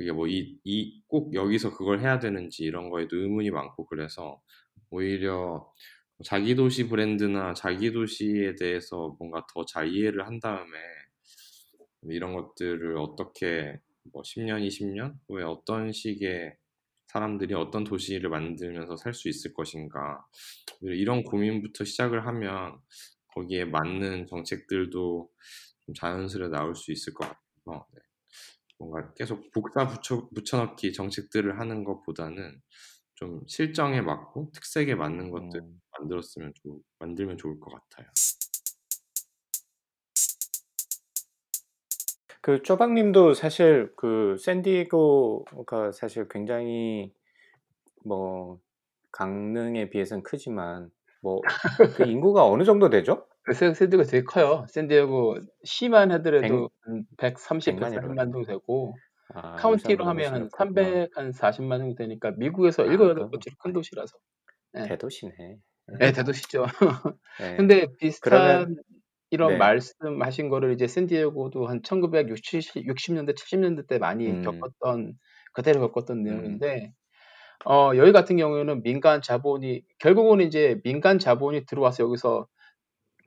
[0.00, 4.40] 그게 뭐 이, 이, 꼭 여기서 그걸 해야 되는지 이런 거에도 의문이 많고, 그래서
[4.90, 5.70] 오히려
[6.24, 10.70] 자기 도시 브랜드나 자기 도시에 대해서 뭔가 더 잘 이해를 한 다음에
[12.02, 13.78] 이런 것들을 어떻게
[14.12, 16.56] 뭐 10년, 20년 후에 어떤 식의
[17.08, 20.24] 사람들이 어떤 도시를 만들면서 살 수 있을 것인가
[20.82, 22.78] 이런 고민부터 시작을 하면
[23.34, 25.30] 거기에 맞는 정책들도
[25.80, 28.00] 좀 자연스레 나올 수 있을 것 같아서 네.
[28.80, 32.60] 뭔가 계속 복사 붙여, 붙여넣기 정책들을 하는 것보다는
[33.14, 35.80] 좀 실정에 맞고 특색에 맞는 것들 음.
[35.98, 38.08] 만들었으면 좀 만들면 좋을 것 같아요.
[42.40, 47.12] 그 쪼박님도 사실 그 샌디에고가 사실 굉장히
[48.04, 48.60] 뭐
[49.12, 50.90] 강릉에 비해서는 크지만
[51.20, 51.42] 뭐
[51.92, 53.26] 그 인구가 어느 정도 되죠?
[53.54, 54.64] 샌- 샌디에고 되게 커요.
[54.68, 58.30] 샌디에고 시만 하더라도 한 130, 100만이 140만 넘어요.
[58.32, 59.00] 정도 되고
[59.34, 61.02] 아, 카운티로 하면 한더 크구나.
[61.04, 64.18] 300, 한 40만 정도 되니까 미국에서 아, 일곱 여덟 번째로 큰 도시라서.
[64.72, 64.82] 네.
[64.88, 65.32] 대도시네.
[65.92, 65.96] 예.
[65.98, 66.66] 네, 대도시죠.
[67.40, 67.46] 예.
[67.56, 68.76] 근데 비슷한 그러면
[69.30, 69.58] 이런 네.
[69.58, 74.42] 말씀하신 거를 이제 샌디에고도 한 1960, 60년대, 70년대 때 많이 음.
[74.42, 75.14] 겪었던
[75.52, 76.62] 그대로 겪었던 음.
[76.62, 76.92] 내용인데
[77.66, 82.46] 어, 여기 같은 경우에는 민간 자본이 결국은 이제 민간 자본이 들어와서 여기서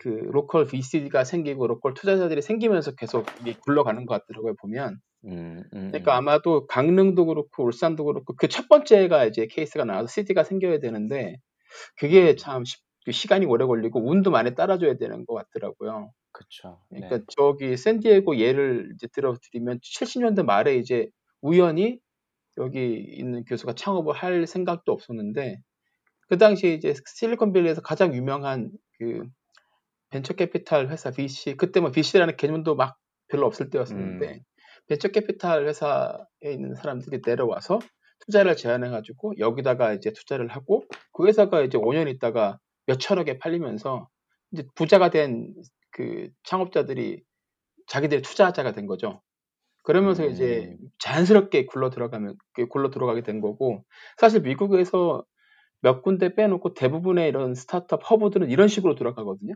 [0.03, 4.99] 그 local VC가 생기고 local 투자자들이 생기면서 계속 이게 굴러가는 것 같더라고요 보면.
[5.25, 6.17] 음, 음, 그러니까 음.
[6.17, 11.37] 아마도 강릉도 그렇고 울산도 그렇고 그 첫 번째가 이제 케이스가 나와서 seed가 생겨야 되는데
[11.97, 12.37] 그게 음.
[12.37, 16.11] 참 시, 그 시간이 오래 걸리고 운도 많이 따라줘야 되는 것 같더라고요.
[16.33, 16.81] 그쵸.
[16.89, 17.23] 그러니까 네.
[17.37, 21.09] 저기 샌디에고 예를 이제 들어드리면 70년대 말에 이제
[21.41, 21.99] 우연히
[22.57, 25.59] 여기 있는 교수가 창업을 할 생각도 없었는데
[26.29, 29.23] 그 당시에 이제 실리콘밸리에서 가장 유명한 그
[30.13, 32.97] 벤처 캐피탈 회사 VC 그때 뭐 VC라는 개념도 막
[33.27, 34.39] 별로 없을 때였었는데 음.
[34.87, 37.79] 벤처 캐피탈 회사에 있는 사람들이 내려와서
[38.19, 44.07] 투자를 제안해가지고 여기다가 이제 투자를 하고 그 회사가 이제 5년 있다가 몇 천억에 팔리면서
[44.51, 45.53] 이제 부자가 된
[45.93, 47.23] 그 창업자들이
[47.87, 49.21] 자기들이 투자자가 된 거죠.
[49.83, 50.89] 그러면서 이제 음.
[50.99, 53.83] 자연스럽게 굴러 들어가면 그 굴러 들어가게 된 거고
[54.17, 55.23] 사실 미국에서
[55.81, 59.53] 몇 군데 빼놓고 대부분의 이런 스타트업 허브들은 이런 식으로 돌아가거든요.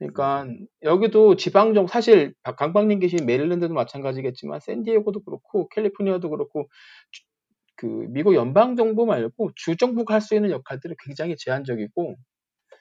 [0.00, 0.46] 그러니까
[0.84, 6.68] 여기도 지방정 사실 강박님 계신 메릴랜드도 마찬가지겠지만 샌디에고도 그렇고 캘리포니아도 그렇고
[7.12, 7.24] 주-
[7.76, 12.16] 그 미국 연방 정부 말고 주 정부가 할 수 있는 역할들은 굉장히 제한적이고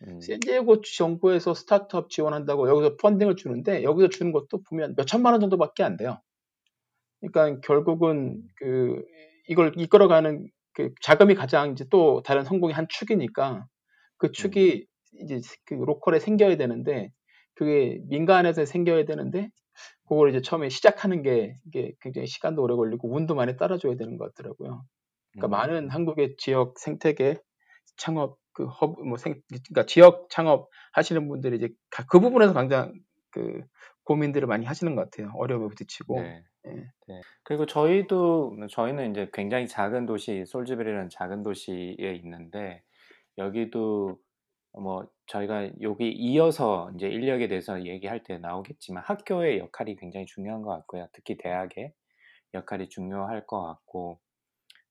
[0.08, 5.42] 음, 샌디에고 정부에서 스타트업 지원한다고 여기서 펀딩을 주는데 여기서 주는 것도 보면 몇 천만 원
[5.42, 6.20] 정도밖에 안 돼요.
[7.22, 9.04] 그러니까 결국은 그
[9.48, 13.66] 이걸 이끌어가는 그 자금이 가장 이제 또 다른 성공의 한 축이니까
[14.18, 14.88] 그 축이
[15.22, 17.12] 이제 그 로컬에 생겨야 되는데
[17.56, 19.50] 그게 민간에서 생겨야 되는데
[20.08, 24.34] 그걸 이제 처음에 시작하는 게 이게 굉장히 시간도 오래 걸리고 운도 많이 따라줘야 되는 것
[24.34, 24.84] 같더라고요.
[25.34, 25.50] 그러니까 음.
[25.52, 27.38] 많은 한국의 지역 생태계
[27.98, 32.94] 창업 그 허브 뭐 생, 그러니까 지역 창업 하시는 분들이 이제 가- 그 부분에서 당장
[33.32, 33.64] 그
[34.04, 35.32] 고민들을 많이 하시는 것 같아요.
[35.36, 36.20] 어려움에 부딪히고.
[36.22, 36.44] 네.
[36.68, 36.72] 예.
[36.72, 37.22] 네.
[37.44, 42.84] 그리고 저희도 저희는 이제 굉장히 작은 도시 솔즈베리라는 작은 도시에 있는데
[43.38, 44.20] 여기도
[44.80, 50.72] 뭐 저희가 여기 이어서 이제 인력에 대해서 얘기할 때 나오겠지만 학교의 역할이 굉장히 중요한 것
[50.72, 51.08] 같고요.
[51.14, 51.94] 특히 대학의
[52.54, 54.20] 역할이 중요할 것 같고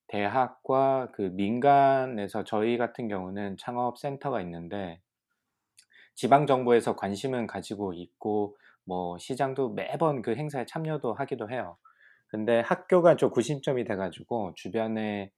[0.09, 5.01] 대학과 그 민간에서 저희 같은 경우는 창업 센터가 있는데
[6.15, 11.77] 지방 정부에서 관심은 가지고 있고 뭐 시장도 매번 그 행사에 참여도 하기도 해요.
[12.29, 15.31] 근데 학교가 좀 구심점이 돼가지고 주변에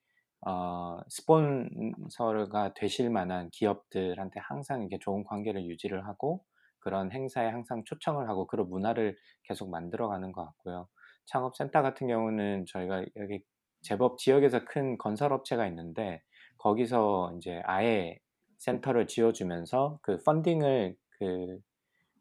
[0.46, 6.44] 어, 스폰서가 되실 만한 기업들한테 항상 이게 좋은 관계를 유지를 하고
[6.79, 10.88] 그런 행사에 항상 초청을 하고 그런 문화를 계속 만들어가는 것 같고요.
[11.26, 13.42] 창업센터 같은 경우는 저희가 여기
[13.83, 16.22] 제법 지역에서 큰 건설업체가 있는데
[16.59, 18.18] 거기서 이제 아예
[18.59, 21.59] 센터를 지어주면서 그 펀딩을 그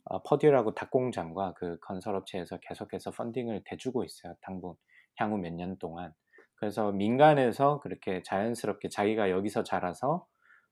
[0.05, 4.35] 어, 퍼듀라고 닭공장과 그 건설업체에서 계속해서 펀딩을 대주고 있어요.
[4.41, 4.75] 당분
[5.17, 6.13] 향후 몇 년 동안.
[6.59, 10.25] 그래서 민간에서 그렇게 자연스럽게 자기가 여기서 자라서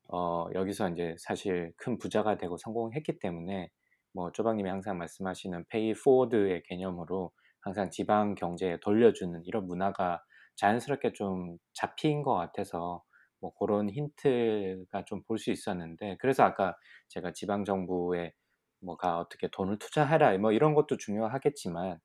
[0.09, 3.69] 어, 여기서 이제 사실 큰 부자가 되고 성공했기 때문에
[4.13, 10.21] 뭐 조방님이 항상 말씀하시는 pay forward의 개념으로 항상 지방 경제에 돌려주는 이런 문화가
[10.55, 13.03] 자연스럽게 좀 잡힌 것 같아서
[13.39, 16.75] 뭐 그런 힌트가 좀 볼 수 있었는데 그래서 아까
[17.09, 18.33] 제가 지방 정부에
[18.81, 21.99] 뭐가 어떻게 돈을 투자해라 뭐 이런 것도 중요하겠지만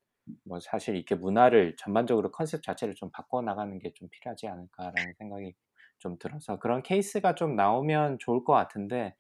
[0.44, 5.54] 뭐 사실 이렇게 문화를 전반적으로 컨셉 자체를 좀 바꿔 나가는 게 좀 필요하지 않을까라는 생각이
[5.98, 9.14] 좀 들어서 그런 케이스가 좀 나오면 좋을 것 같은데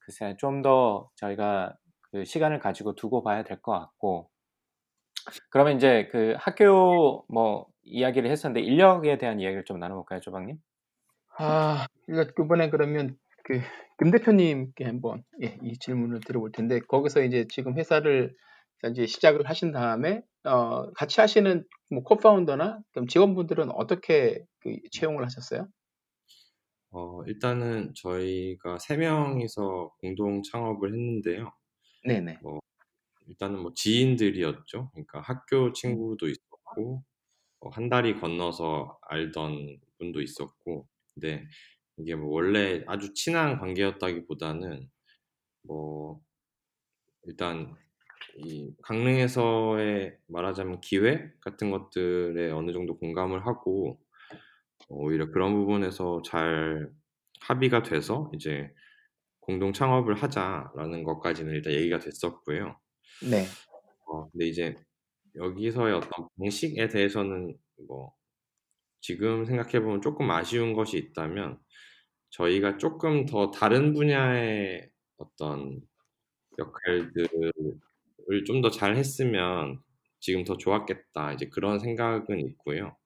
[0.00, 1.76] 글쎄 좀 더 저희가
[2.12, 4.30] 그 시간을 가지고 두고 봐야 될 것 같고
[5.50, 10.58] 그러면 이제 그 학교 뭐 이야기를 했었는데 인력에 대한 이야기를 좀 나눠볼까요, 조방님?
[11.38, 13.60] 아, 그러니까 이번에 그러면 그
[14.00, 18.32] 금 대표님께 한번 예, 이 질문을 드려볼 텐데 거기서 이제 지금 회사를
[18.90, 25.68] 이제 시작을 하신 다음에 어, 같이 하시는 뭐 코파운더나 그럼 직원분들은 어떻게 그 채용을 하셨어요?
[26.90, 31.52] 어, 일단은 저희가 세 명이서 공동 창업을 했는데요.
[32.04, 32.38] 네네.
[33.28, 34.90] 일단은 뭐 지인들이었죠.
[34.92, 37.04] 그러니까 학교 친구도 있었고,
[37.60, 41.46] 어, 한 달이 건너서 알던 분도 있었고, 근데
[41.98, 44.90] 이게 뭐 원래 아주 친한 관계였다기보다는
[45.62, 46.20] 뭐
[47.24, 47.76] 일단
[48.36, 54.00] 이 강릉에서의 말하자면 기회 같은 것들에 어느 정도 공감을 하고
[54.88, 56.90] 어, 오히려 그런 부분에서 잘
[57.40, 58.72] 합의가 돼서 이제
[59.40, 62.78] 공동 창업을 하자라는 것까지는 일단 얘기가 됐었고요.
[63.30, 63.44] 네.
[64.06, 64.74] 어, 근데 이제
[65.34, 68.12] 여기서의 어떤 방식에 대해서는 뭐
[69.00, 71.58] 지금 생각해 보면 조금 아쉬운 것이 있다면
[72.30, 75.80] 저희가 조금 더 다른 분야의 어떤
[76.58, 77.52] 역할들을
[78.46, 79.80] 좀 더 잘 했으면
[80.20, 81.32] 지금 더 좋았겠다.
[81.34, 82.96] 이제 그런 생각은 있고요.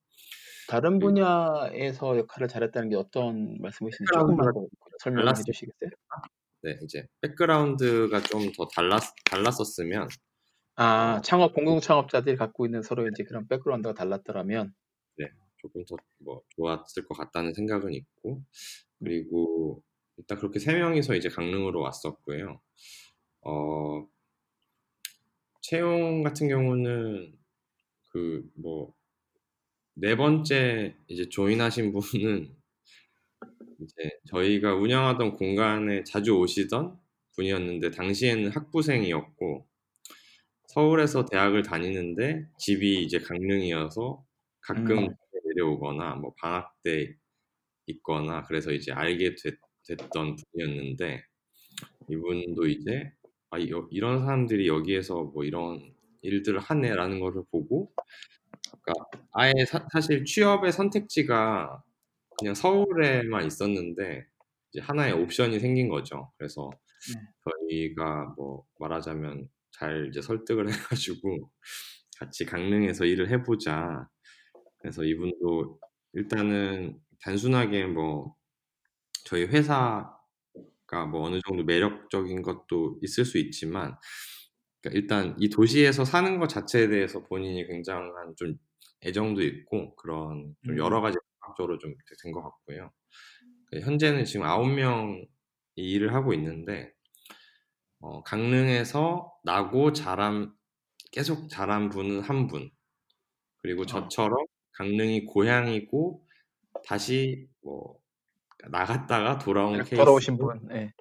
[0.66, 4.66] 다른 그리고 분야에서 역할을 잘했다는 게 어떤 말씀이신지 조금만 더
[5.02, 5.90] 설명해 주시겠어요?
[6.62, 10.08] 네, 이제 백그라운드가 좀 더 달랐, 달랐었으면
[10.76, 14.72] 아, 어, 창업 공동 창업자들이 갖고 있는 서로 이제 그런 백그라운드가 달랐더라면
[15.18, 15.26] 네,
[15.58, 18.42] 조금 더 뭐 좋았을 것 같다는 생각은 있고
[19.00, 19.82] 그리고
[20.16, 22.60] 일단 그렇게 세 명이서 이제 강릉으로 왔었고요.
[23.42, 24.06] 어,
[25.62, 27.34] 채용 같은 경우는
[28.12, 28.94] 그 뭐
[29.94, 32.56] 네 번째 이제 조인하신 분은
[33.80, 36.98] 이제 저희가 운영하던 공간에 자주 오시던
[37.36, 39.66] 분이었는데 당시에는 학부생이었고
[40.68, 44.24] 서울에서 대학을 다니는데 집이 이제 강릉이어서
[44.60, 45.14] 가끔 음.
[45.44, 47.14] 내려오거나 뭐 방학 때
[47.86, 51.24] 있거나 그래서 이제 알게 됐, 됐던 분이었는데
[52.10, 53.12] 이분도 이제
[53.52, 57.92] 아 이, 이런 사람들이 여기에서 뭐 이런 일들을 하네라는 것을 보고
[58.82, 61.82] 그러니까 아예 사, 사실 취업의 선택지가
[62.38, 64.26] 그냥 서울에만 있었는데
[64.72, 66.32] 이제 하나의 옵션이 생긴 거죠.
[66.38, 66.70] 그래서
[67.68, 71.50] 저희가 뭐 말하자면 잘 이제 설득을 해가지고
[72.18, 74.08] 같이 강릉에서 일을 해보자.
[74.78, 75.78] 그래서 이분도
[76.14, 78.34] 일단은 단순하게 뭐
[79.26, 80.10] 저희 회사
[80.92, 83.96] 가뭐 어느 정도 매력적인 것도 있을 수 있지만
[84.82, 88.56] 그러니까 일단 이 도시에서 사는 것 자체에 대해서 본인이 굉장한 좀
[89.04, 92.92] 애정도 있고 그런 좀 여러 가지 fak적으로 좀 된 것 같고요.
[93.66, 95.26] 그 현재는 지금 아홉 명이
[95.76, 96.92] 일을 하고 있는데
[98.00, 100.52] 어, 강릉에서 나고 자란
[101.12, 102.70] 계속 자란 분은 한 분.
[103.58, 104.36] 그리고 저처럼
[104.74, 106.26] 강릉이 고향이고
[106.86, 107.98] 다시 뭐
[108.70, 109.96] 나갔다가 돌아온 케이스.
[109.96, 110.60] 돌아오신 분.
[110.68, 110.92] 네.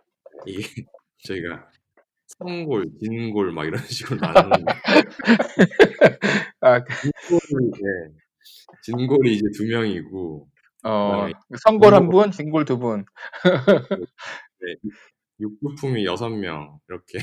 [0.45, 0.63] 이게
[1.23, 1.69] 저희가
[2.39, 4.65] 성골, 진골 막 이런 식으로 나누는데
[6.61, 7.81] 아, 진골이 이제
[8.83, 10.47] 진골이 이제 두 명이고
[10.83, 11.27] 어,
[11.63, 13.05] 성골 한 분, 진골 두 분.
[13.43, 14.75] 네,
[15.39, 17.19] 육부품이 여섯 명 이렇게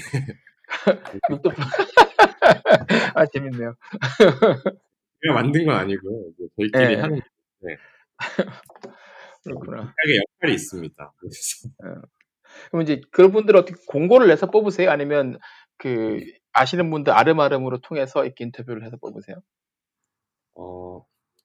[1.31, 1.51] 육도
[3.15, 3.75] 아 재밌네요.
[5.23, 6.31] 제가 만든 건 아니고요.
[6.31, 7.01] 이제 저희끼리 네.
[7.01, 7.21] 하는
[9.55, 9.77] 그렇구나.
[9.77, 11.15] 각각의 역할이 있습니다.
[11.19, 11.69] 그래서
[12.71, 14.91] 그럼 이제 그런 분들 어떻게 공고를 내서 뽑으세요?
[14.91, 15.39] 아니면
[15.77, 16.21] 그
[16.53, 19.37] 아시는 분들 아름아름으로 통해서 이렇게 인터뷰를 해서 뽑으세요?
[20.55, 21.05] 어,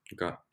[0.10, 0.44] 그러니까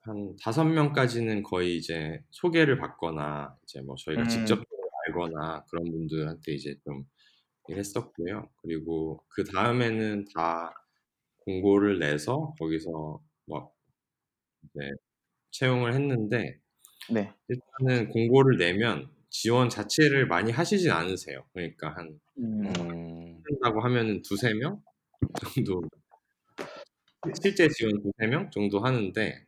[0.00, 4.28] 한 다섯 명까지는 거의 이제 소개를 받거나 이제 뭐 저희가 음.
[4.28, 4.62] 직접
[5.06, 7.04] 알거나 그런 분들한테 이제 좀
[7.68, 8.48] 일했었고요.
[8.62, 10.72] 그리고 그 다음에는 다
[11.38, 13.72] 공고를 내서 거기서 뭐
[14.64, 14.90] 이제
[15.50, 16.58] 채용을 했는데
[17.10, 17.32] 네.
[17.48, 21.44] 일단은 공고를 내면 지원 자체를 많이 하시진 않으세요.
[21.52, 22.64] 그러니까 한 음.
[22.66, 24.82] 음, 한다고 하면은 두세 명
[25.66, 25.80] 정도
[27.42, 29.44] 실제 지원 두세 명 정도 하는데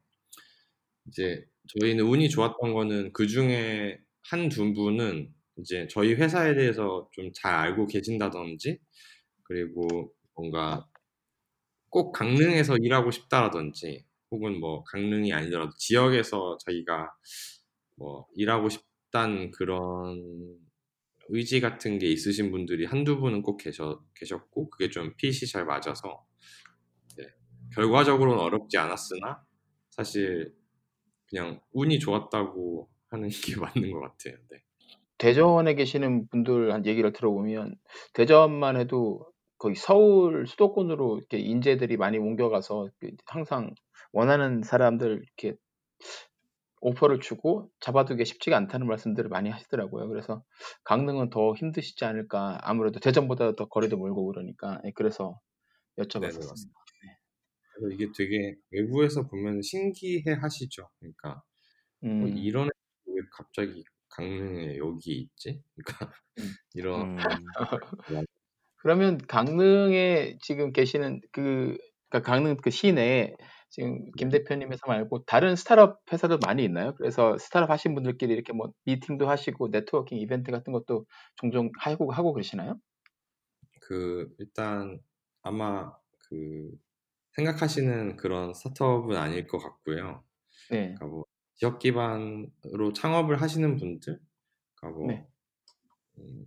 [1.09, 7.30] 이제 저희는 운이 좋았던 거는 그 중에 한 두 분은 이제 저희 회사에 대해서 좀
[7.34, 8.78] 잘 알고 계신다든지
[9.44, 10.88] 그리고 뭔가
[11.90, 14.05] 꼭 강릉에서 일하고 싶다라든지
[14.35, 17.14] 혹은 뭐 강릉이 아니더라도 지역에서 자기가
[17.97, 20.59] 뭐 일하고 싶단 그런
[21.28, 26.26] 의지 같은 게 있으신 분들이 한두 분은 꼭 계셔, 계셨고 그게 좀 핏이 잘 맞아서
[27.16, 27.24] 네,
[27.74, 29.45] 결과적으로는 어렵지 않았으나
[29.91, 30.53] 사실
[31.28, 34.37] 그냥 운이 좋았다고 하는 게 맞는 것 같아요.
[34.51, 34.59] 네.
[35.16, 37.76] 대전에 계시는 분들 한 얘기를 들어보면
[38.12, 39.24] 대전만 해도
[39.59, 43.74] 거의 서울 수도권으로 이렇게 인재들이 많이 옮겨가서 그 항상
[44.15, 45.57] 원하는 사람들 이렇게
[46.81, 50.07] 오퍼를 주고 잡아두기 쉽지가 않다는 말씀들을 많이 하시더라고요.
[50.09, 50.45] 그래서
[50.85, 52.59] 강릉은 더 힘드시지 않을까.
[52.62, 55.41] 아무래도 대전보다 더 거리도 멀고 그러니까 예, 그래서
[56.19, 56.49] 네네, 여쭤봤었습니다.
[56.49, 56.81] 맞습니다.
[57.75, 60.91] 그래서 이게 되게 외부에서 보면 신기해 하시죠.
[61.01, 61.43] 그러니까
[62.19, 62.69] 뭐 음, 이런
[63.09, 65.62] 애왜 갑자기 강릉에 여기 있지?
[65.75, 66.55] 그러니까 음.
[66.75, 67.45] 이런 음,
[68.77, 71.77] 그러면 강릉에 지금 계시는 그
[72.11, 73.35] 그러니까 강릉 그 시내에
[73.75, 76.95] 지금 김 대표님 회사 말고 다른 스타트업 회사도 많이 있나요?
[76.95, 82.33] 그래서 스타트업 하신 분들끼리 이렇게 뭐 미팅도 하시고 네트워킹 이벤트 같은 것도 종종 하고 하고
[82.33, 82.79] 그러시나요?
[83.81, 85.01] 그 일단
[85.43, 85.93] 아마
[86.29, 86.70] 그
[87.33, 90.22] 생각하시는 그런 스타트업은 아닐 것 같고요.
[90.70, 90.95] 네.
[90.95, 91.25] 그러니까 뭐
[91.57, 94.20] 지역 기반으로 창업을 하시는 분들,
[94.77, 95.27] 그러니까 뭐 네.
[96.18, 96.47] 음,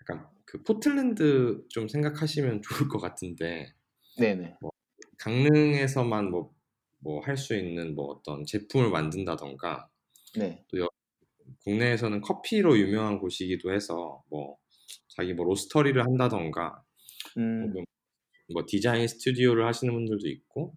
[0.00, 3.74] 약간 그 포틀랜드 좀 생각하시면 좋을 것 같은데
[4.18, 4.56] 네네.
[5.18, 6.54] 강릉에서만 뭐
[7.00, 9.88] 뭐 할 수 있는 뭐 어떤 제품을 만든다던가
[10.36, 10.64] 네.
[10.68, 10.88] 또 여-
[11.64, 14.58] 국내에서는 커피로 유명한 곳이기도 해서 뭐
[15.08, 16.84] 자기 뭐 로스터리를 한다던가
[17.36, 17.84] 음, 혹은
[18.54, 20.74] 뭐 디자인 스튜디오를 하시는 분들도 있고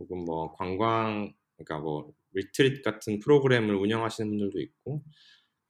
[0.00, 5.02] 혹은 뭐 관광 그러니까 뭐 리트릿 같은 프로그램을 운영하시는 분들도 있고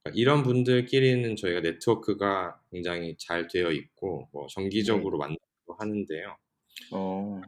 [0.05, 5.39] 그러니까 이런 분들끼리는 저희가 네트워크가 굉장히 잘 되어 있고 뭐 정기적으로 만나고
[5.79, 6.37] 하는데요.
[6.91, 7.41] 어,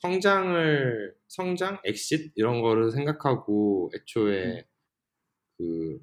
[0.00, 4.64] 성장을 성장, 엑싯 이런 거를 생각하고 애초에
[5.58, 6.00] 그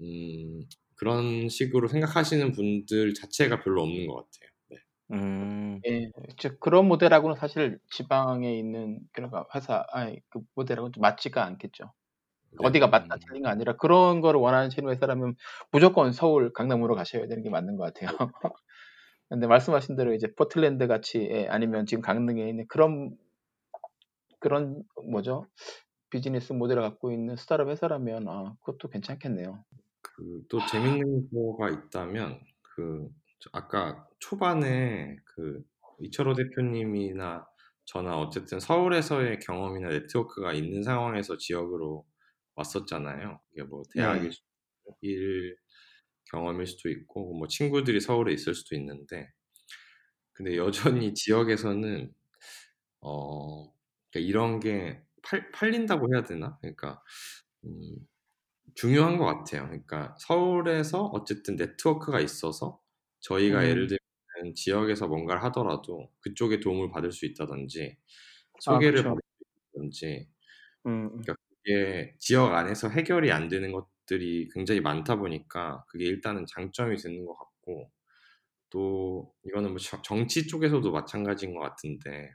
[0.00, 4.50] 음, 그런 식으로 생각하시는 분들 자체가 별로 없는 것 같아요.
[4.70, 4.76] 네.
[5.12, 11.00] 음, 예, 즉 그런 모델하고는 사실 지방에 있는 그런 거 회사, 아니 그 모델하고는 좀
[11.02, 11.92] 맞지가 않겠죠.
[12.52, 12.58] 네.
[12.66, 13.20] 어디가 맞다 음.
[13.26, 15.36] 틀린 게 아니라 그런 거를 원하시는 회사라면
[15.72, 18.16] 무조건 서울, 강남으로 가셔야 되는 게 맞는 것 같아요.
[19.30, 23.16] 근데 말씀하신 대로 이제 포틀랜드 같이 예, 아니면 지금 강릉에 있는 그런
[24.40, 25.46] 그런 뭐죠
[26.10, 29.64] 비즈니스 모델을 갖고 있는 스타트업 회사라면 아 그것도 괜찮겠네요.
[30.02, 35.62] 그 또 재밌는 거가 있다면 그저 아까 초반에 그
[36.00, 37.46] 이철호 대표님이나
[37.84, 42.06] 저나 어쨌든 서울에서의 경험이나 네트워크가 있는 상황에서 지역으로
[42.54, 43.40] 왔었잖아요.
[43.52, 44.30] 이게 뭐 대학일 네.
[44.32, 44.46] 수도
[44.80, 45.56] 있고 일
[46.26, 49.30] 경험일 수도 있고 뭐 친구들이 서울에 있을 수도 있는데
[50.32, 52.12] 근데 여전히 지역에서는
[53.02, 53.72] 어
[54.12, 56.58] 그러니까 이런 게 팔, 팔린다고 해야 되나?
[56.60, 57.02] 그러니까
[57.66, 57.96] 음,
[58.74, 59.64] 중요한 것 같아요.
[59.66, 62.82] 그러니까 서울에서 어쨌든 네트워크가 있어서
[63.20, 63.98] 저희가 예를 음.
[64.34, 67.98] 들면 지역에서 뭔가를 하더라도 그쪽에 도움을 받을 수 있다든지
[68.64, 69.08] 아, 소개를 그쵸.
[69.08, 69.44] 받을 수
[69.74, 70.28] 있다든지
[70.86, 71.24] 음, 음.
[71.24, 76.96] 그러니까 그게 지역 안에서 해결이 안 되는 것 들이 굉장히 많다 보니까 그게 일단은 장점이
[76.96, 77.92] 되는 것 같고
[78.70, 82.32] 또 이거는 뭐 정- 정치 쪽에서도 마찬가지인 것 같은데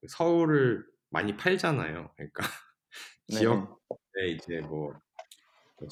[0.00, 2.12] 그 서울을 많이 팔잖아요.
[2.16, 2.44] 그러니까
[3.28, 3.38] 네.
[3.38, 4.94] 지역에 이제 뭐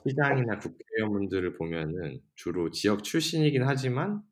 [0.05, 4.23] 시장이나 국회의원분들을 보면은 주로 지역 출신이긴 하지만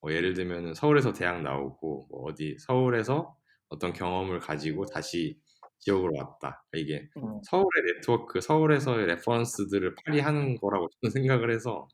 [0.00, 3.36] 뭐 예를 들면은 서울에서 대학 나오고 뭐 어디 서울에서
[3.68, 5.40] 어떤 경험을 가지고 다시
[5.80, 6.64] 지역으로 왔다.
[6.70, 7.40] 그러니까 이게 음.
[7.44, 11.86] 서울의 네트워크, 서울에서의 레퍼런스들을 파리하는 거라고 저는 생각을 해서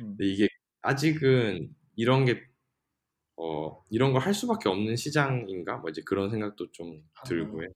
[0.00, 0.16] 음.
[0.20, 0.48] 이게
[0.82, 2.42] 아직은 이런 게
[3.36, 5.78] 어, 이런 걸할 수밖에 없는 시장인가?
[5.78, 7.68] 뭐 이제 그런 생각도 좀 들고요.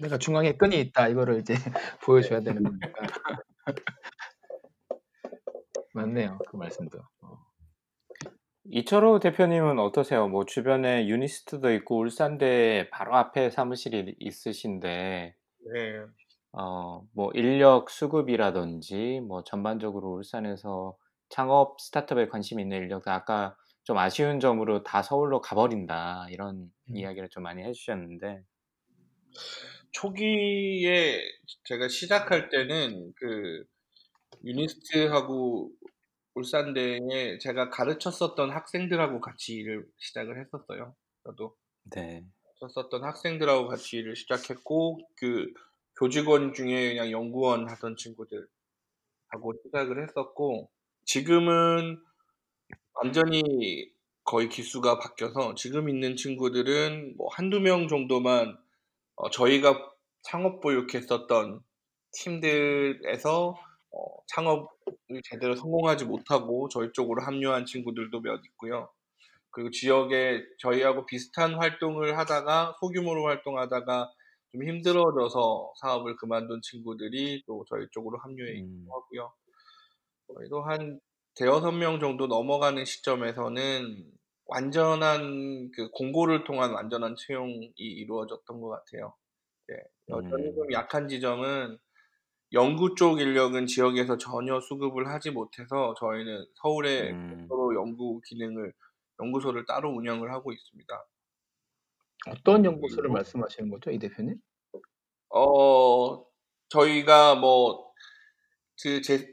[0.00, 1.08] 내가 중앙에 끈이 있다.
[1.08, 1.54] 이거를 이제
[2.04, 2.88] 보여줘야 되는 거니까.
[5.94, 6.38] 맞네요.
[6.48, 6.98] 그 말씀도.
[7.20, 7.47] 어.
[8.70, 10.28] 이철호 대표님은 어떠세요?
[10.28, 15.34] 뭐 주변에 유니스트도 있고 울산대 바로 앞에 사무실이 있으신데
[15.72, 16.00] 네.
[16.52, 20.96] 어, 뭐 인력 수급이라든지 뭐 전반적으로 울산에서
[21.30, 26.96] 창업 스타트업에 관심 있는 인력들 아까 좀 아쉬운 점으로 다 서울로 가버린다 이런 음.
[26.96, 28.42] 이야기를 좀 많이 해주셨는데
[29.92, 31.22] 초기에
[31.64, 33.64] 제가 시작할 때는 그
[34.44, 35.70] 유니스트하고
[36.38, 40.94] 울산대에 제가 가르쳤었던 학생들하고 같이 일을 시작을 했었어요.
[41.24, 41.56] 저도
[41.90, 42.24] 네.
[42.60, 45.52] 썼었던 학생들하고 같이 일을 시작했고 그
[45.98, 48.46] 교직원 중에 그냥 연구원 하던 친구들하고
[49.64, 50.70] 시작을 했었고
[51.04, 52.00] 지금은
[52.94, 53.92] 완전히
[54.24, 58.58] 거의 기수가 바뀌어서 지금 있는 친구들은 뭐 한두 명 정도만
[59.16, 59.90] 어, 저희가
[60.22, 61.60] 창업 보육했었던
[62.12, 63.54] 팀들에서
[63.92, 64.66] 어, 창업을
[65.24, 68.90] 제대로 성공하지 못하고 저희 쪽으로 합류한 친구들도 몇 있고요.
[69.50, 74.12] 그리고 지역에 저희하고 비슷한 활동을 하다가 소규모로 활동하다가
[74.52, 79.32] 좀 힘들어져서 사업을 그만둔 친구들이 또 저희 쪽으로 합류해 있기도 음, 하고요.
[80.34, 81.00] 저희도 한
[81.34, 84.12] 대여섯 명 정도 넘어가는 시점에서는
[84.46, 89.14] 완전한 그 공고를 통한 완전한 채용이 이루어졌던 것 같아요.
[89.68, 89.76] 네,
[90.08, 91.78] 여전히 좀 음, 약한 지점은
[92.52, 98.72] 연구 쪽 인력은 지역에서 전혀 수급을 하지 못해서 저희는 서울에 음, 별도로 연구 기능을
[99.20, 101.06] 연구소를 따로 운영을 하고 있습니다.
[102.28, 104.36] 어떤 음, 연구소를 말씀하시는 거죠, 이 대표님?
[105.30, 106.24] 어
[106.70, 109.26] 저희가 뭐그제그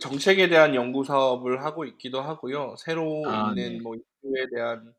[0.00, 2.74] 정책에 대한 연구 사업을 하고 있기도 하고요.
[2.78, 3.80] 새로 아, 있는 네.
[3.80, 4.92] 뭐 이슈에 대한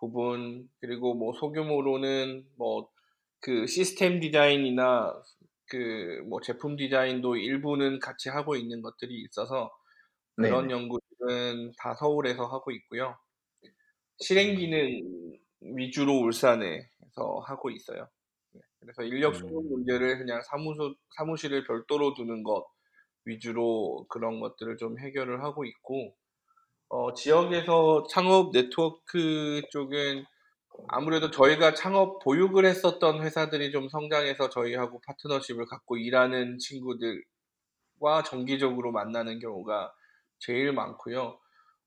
[0.00, 2.90] 부분 그리고 뭐 소규모로는 뭐
[3.40, 5.14] 그 시스템 디자인이나
[5.68, 9.70] 그 뭐 제품 디자인도 일부는 같이 하고 있는 것들이 있어서
[10.36, 10.72] 그런 네네.
[10.72, 13.16] 연구들은 다 서울에서 하고 있고요.
[14.18, 18.08] 실행 기능 위주로 울산에서 하고 있어요.
[18.52, 22.66] 네, 그래서 인력 수급 음, 문제를 그냥 사무소 사무실을 별도로 두는 것
[23.24, 26.16] 위주로 그런 것들을 좀 해결을 하고 있고
[26.88, 30.24] 어, 지역에서 창업 네트워크 쪽은
[30.88, 39.38] 아무래도 저희가 창업 보육을 했었던 회사들이 좀 성장해서 저희하고 파트너십을 갖고 일하는 친구들과 정기적으로 만나는
[39.40, 39.94] 경우가
[40.38, 41.38] 제일 많고요.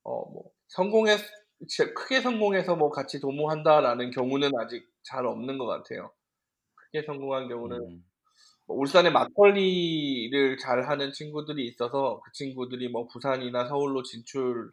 [0.04, 1.20] 어, 뭐 성공했
[1.68, 6.12] 진짜 크게 성공해서 뭐 같이 도모한다라는 경우는 아직 잘 없는 것 같아요.
[6.76, 8.06] 크게 성공한 경우는 음,
[8.66, 14.72] 뭐 울산에 막걸리를 잘 하는 친구들이 있어서 그 친구들이 뭐 부산이나 서울로 진출을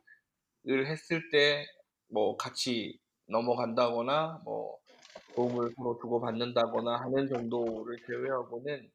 [0.87, 1.67] 했을 때
[2.09, 2.99] 뭐 같이
[3.29, 4.79] 넘어간다거나 뭐
[5.35, 8.91] 도움을 서로 주고받는다거나 하는 정도를 제외하고는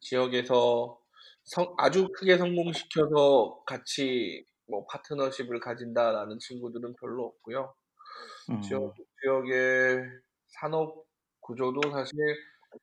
[0.00, 1.00] 지역에서
[1.44, 7.74] 성- 아주 크게 성공시켜서 같이 뭐 파트너십을 가진다라는 친구들은 별로 없고요.
[8.60, 10.02] 지역, 음, 지역의
[10.48, 11.06] 산업
[11.40, 12.12] 구조도 사실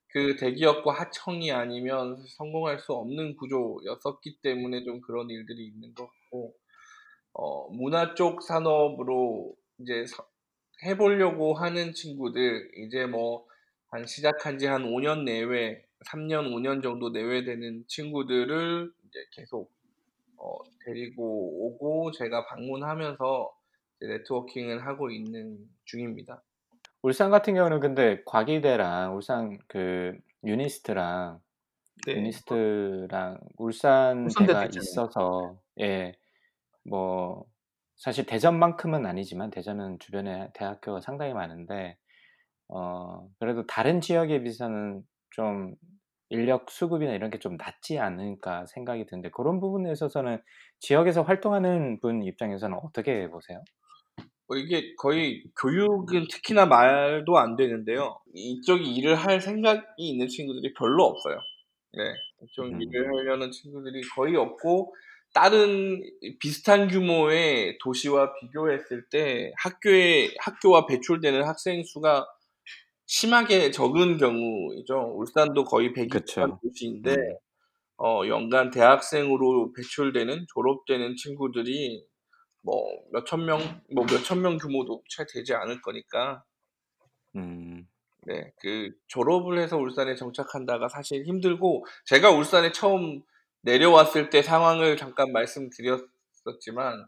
[0.08, 6.54] 그 대기업과 하청이 아니면 성공할 수 없는 구조였었기 때문에 좀 그런 일들이 있는 것 같고,
[7.34, 10.29] 어, 문화 쪽 산업으로 이제 서-
[10.84, 13.46] 해보려고 하는 친구들, 이제 뭐,
[13.90, 19.72] 한 시작한 지 한 5년 내외, 3년, 5년 정도 내외 되는 친구들을 이제 계속,
[20.38, 23.54] 어, 데리고 오고 제가 방문하면서
[24.00, 26.42] 이제 networking을 하고 있는 중입니다.
[27.02, 31.40] 울산 같은 경우는 근데 과기대랑 울산 그 유니스트랑
[32.06, 32.14] 네.
[32.14, 34.74] 유니스트랑 울산대가 있잖아요.
[34.76, 36.14] 있어서 예,
[36.84, 37.46] 뭐
[38.00, 41.98] 사실 대전만큼은 아니지만 대전은 주변에 대학교가 상당히 많은데
[42.68, 45.74] 어, 그래도 다른 지역에 비해서는 좀
[46.30, 50.40] 인력 수급이나 이런 게 좀 낮지 않을까 생각이 드는데 그런 부분에 있어서는
[50.80, 53.62] 지역에서 활동하는 분 입장에서는 어떻게 보세요?
[54.48, 58.18] 어, 이게 거의 교육은 특히나 말도 안 되는데요.
[58.34, 61.36] 이쪽이 일을 할 생각이 있는 친구들이 별로 없어요.
[61.92, 62.02] 네,
[62.44, 62.80] 이쪽 음.
[62.80, 64.94] 일을 하려는 친구들이 거의 없고
[65.32, 66.02] 다른
[66.40, 72.26] 비슷한 규모의 도시와 비교했을 때 학교에 학교와 배출되는 학생 수가
[73.06, 75.14] 심하게 적은 경우이죠.
[75.16, 76.58] 울산도 거의 120만 그쵸.
[76.62, 77.36] 도시인데 음.
[77.98, 82.04] 어, 연간 대학생으로 배출되는 졸업되는 친구들이
[82.62, 83.58] 뭐 몇천 명,
[83.94, 86.44] 뭐 몇천 명 규모도 채 되지 않을 거니까
[87.36, 87.86] 음.
[88.26, 93.22] 네, 그 졸업을 해서 울산에 정착한다가 사실 힘들고 제가 울산에 처음
[93.62, 97.06] 내려왔을 때 상황을 잠깐 말씀드렸었지만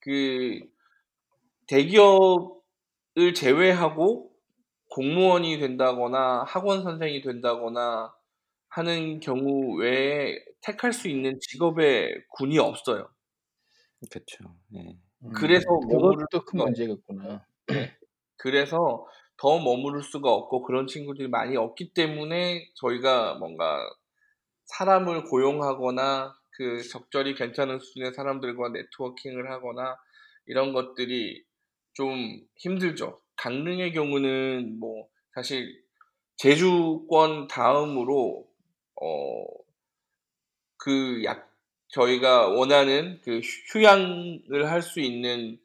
[0.00, 0.60] 그
[1.66, 4.30] 대기업을 제외하고
[4.90, 8.12] 공무원이 된다거나 학원 선생이 된다거나
[8.68, 13.08] 하는 경우 외에 택할 수 있는 직업의 군이 없어요.
[14.10, 14.56] 그쵸.
[14.74, 14.96] 예.
[15.34, 17.46] 그래서 머무를 큰 문제겠구나.
[18.36, 23.78] 그래서 더 머무를 수가 없고 그런 친구들이 많이 없기 때문에 저희가 뭔가
[24.76, 29.96] 사람을 고용하거나 그 적절히 괜찮은 수준의 사람들과 네트워킹을 하거나
[30.46, 31.44] 이런 것들이
[31.94, 33.20] 좀 힘들죠.
[33.36, 35.82] 강릉의 경우는 뭐 사실
[36.36, 38.46] 제주권 다음으로
[40.78, 41.50] 어그약
[41.88, 43.40] 저희가 원하는 그
[43.72, 45.58] 휴양을 할 수 있는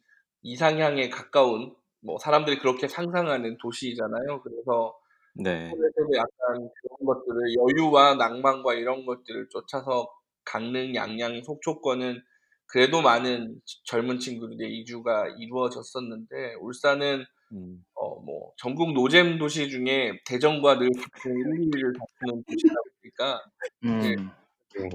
[0.44, 4.42] 이상향에 가까운 뭐 사람들이 그렇게 상상하는 도시잖아요.
[4.44, 4.96] 그래서
[5.36, 5.70] 네.
[5.70, 10.08] 서울에서도 약간 그런 것들을 여유와 낭만과 이런 것들을 쫓아서
[10.44, 12.22] 강릉, 양양, 속초권은
[12.68, 17.86] 그래도 많은 젊은 친구들의 이주가 이루어졌었는데 울산은 음.
[17.94, 23.42] 어 뭐 전국 노잼 도시 중에 대전과 늘 같은 1, 2위를 다투는 도시다 보니까
[23.82, 24.16] 네.
[24.16, 24.32] 음.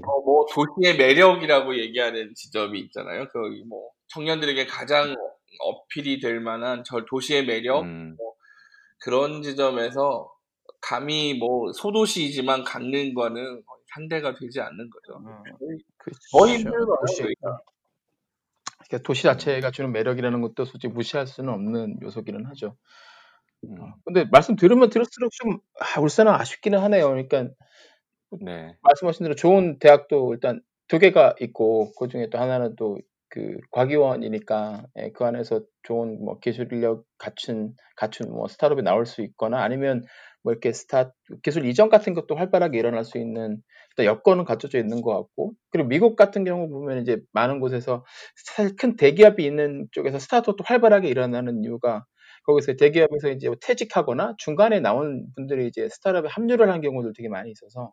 [0.04, 3.28] 어, 뭐 도시의 매력이라고 얘기하는 지점이 있잖아요.
[3.28, 5.14] 거기 뭐 청년들에게 가장
[5.60, 8.14] 어필이 될 만한 저 도시의 매력 음.
[8.18, 8.29] 뭐
[9.00, 10.32] 그런 지점에서
[10.80, 15.18] 감히 뭐 소도시이지만 강릉과는 거의 상대가 되지 않는 거죠.
[15.18, 15.56] 어, 더
[15.98, 16.54] 그렇죠.
[16.54, 16.86] 힘들어요.
[17.06, 17.60] 도시, 저희가.
[18.88, 22.76] 그러니까 도시 자체가 주는 매력이라는 것도 솔직히 무시할 수는 없는 요소기는 하죠.
[23.64, 23.80] 음.
[23.80, 27.08] 어, 근데 말씀 들으면 들을수록 좀 아, 울산은 아쉽기는 하네요.
[27.08, 27.48] 그러니까
[28.40, 28.76] 네.
[28.82, 32.98] 말씀하신 대로 좋은 대학도 일단 두 개가 있고 그 중에 또 하나는 또
[33.30, 39.22] 그 과기원이니까 예, 그 안에서 좋은 뭐 기술 인력 갖춘 갖춘 뭐 스타트업이 나올 수
[39.22, 40.04] 있거나 아니면
[40.42, 41.12] 뭐 이렇게 스타
[41.42, 45.88] 기술 이전 같은 것도 활발하게 일어날 수 있는 일단 여건은 갖춰져 있는 것 같고 그리고
[45.88, 48.04] 미국 같은 경우 보면 이제 많은 곳에서
[48.36, 52.04] 사실 큰 대기업이 있는 쪽에서 스타트업도 활발하게 일어나는 이유가
[52.42, 57.92] 거기서 대기업에서 이제 퇴직하거나 중간에 나온 분들이 이제 스타트업에 합류를 한 경우도 되게 많이 있어서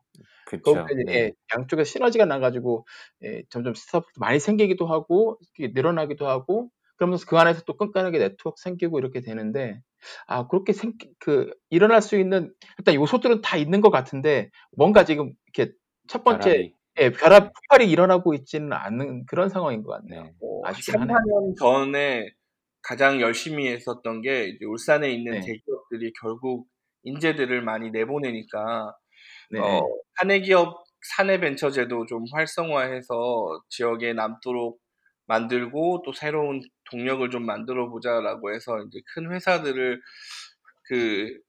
[0.91, 1.13] 이제 네.
[1.13, 2.85] 예, 양쪽에 시너지가 나가지고
[3.23, 8.99] 예, 점점 스타트업도 많이 생기기도 하고 늘어나기도 하고 그러면서 그 안에서 또 끈끈하게 네트워크 생기고
[8.99, 9.81] 이렇게 되는데
[10.25, 15.33] 아 그렇게 생, 그 일어날 수 있는 일단 요소들은 다 있는 것 같은데 뭔가 지금
[15.53, 15.73] 이렇게
[16.07, 16.73] 첫 번째 결합이.
[16.99, 20.23] 예, 벼락 폭발이 일어나고 있지는 않는 그런 상황인 것 같네요.
[20.23, 20.31] 네.
[20.39, 21.15] 뭐 아쉽긴 3, 하네요.
[21.15, 22.29] 4년 전에
[22.87, 25.41] 가장 열심히 했었던 게 이제 울산에 있는 네.
[25.41, 26.67] 대기업들이 결국
[27.03, 28.95] 인재들을 많이 내보내니까
[29.51, 29.59] 네.
[29.59, 29.81] 어,
[30.19, 30.85] 사내 기업
[31.15, 34.79] 사내 벤처 제도 좀 활성화해서 지역에 남도록
[35.25, 40.01] 만들고 또 새로운 동력을 좀 만들어 보자라고 해서 이제 큰 회사들을
[40.85, 41.39] 그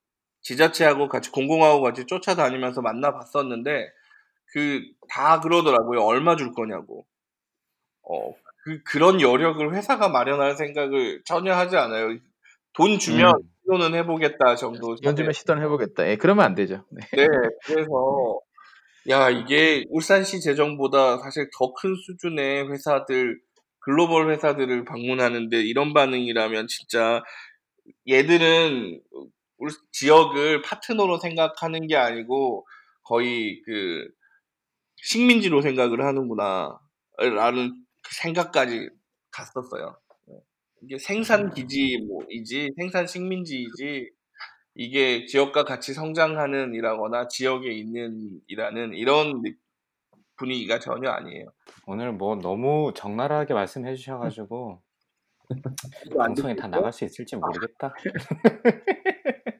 [0.42, 3.88] 지자체하고 같이 공공하고 같이 쫓아다니면서 만나봤었는데
[4.52, 4.80] 그
[5.10, 6.02] 다 그러더라고요.
[6.02, 7.06] 얼마 줄 거냐고.
[8.02, 8.34] 어,
[8.68, 12.18] 그 그런 여력을 회사가 마련할 생각을 전혀 하지 않아요.
[12.74, 13.40] 돈 주면 음.
[13.62, 14.94] 시도는 해보겠다 정도.
[15.02, 16.06] 연주면 시도는 해보겠다.
[16.08, 16.84] 예, 그러면 안 되죠.
[16.90, 17.00] 네.
[17.16, 17.26] 네,
[17.64, 18.40] 그래서
[19.08, 23.40] 야 이게 울산시 재정보다 사실 더 큰 수준의 회사들
[23.80, 27.22] 글로벌 회사들을 방문하는데 이런 반응이라면 진짜
[28.06, 29.00] 얘들은
[29.58, 32.66] 울- 지역을 파트너로 생각하는 게 아니고
[33.02, 34.06] 거의 그
[34.96, 36.78] 식민지로 생각을 하는구나
[37.16, 37.74] 라는
[38.08, 38.88] 그 생각까지
[39.30, 39.96] 갔었어요.
[40.82, 44.10] 이게 생산 기지 뭐이지 생산 식민지이지
[44.76, 49.54] 이게 지역과 같이 성장하는 이라거나 지역에 있는 이라는 이런 느-
[50.36, 51.46] 분위기가 전혀 아니에요.
[51.86, 54.80] 오늘 뭐 너무 적나라하게 말씀해 주셔가지고
[56.18, 57.92] 방송에 다 나갈 수 있을지 모르겠다.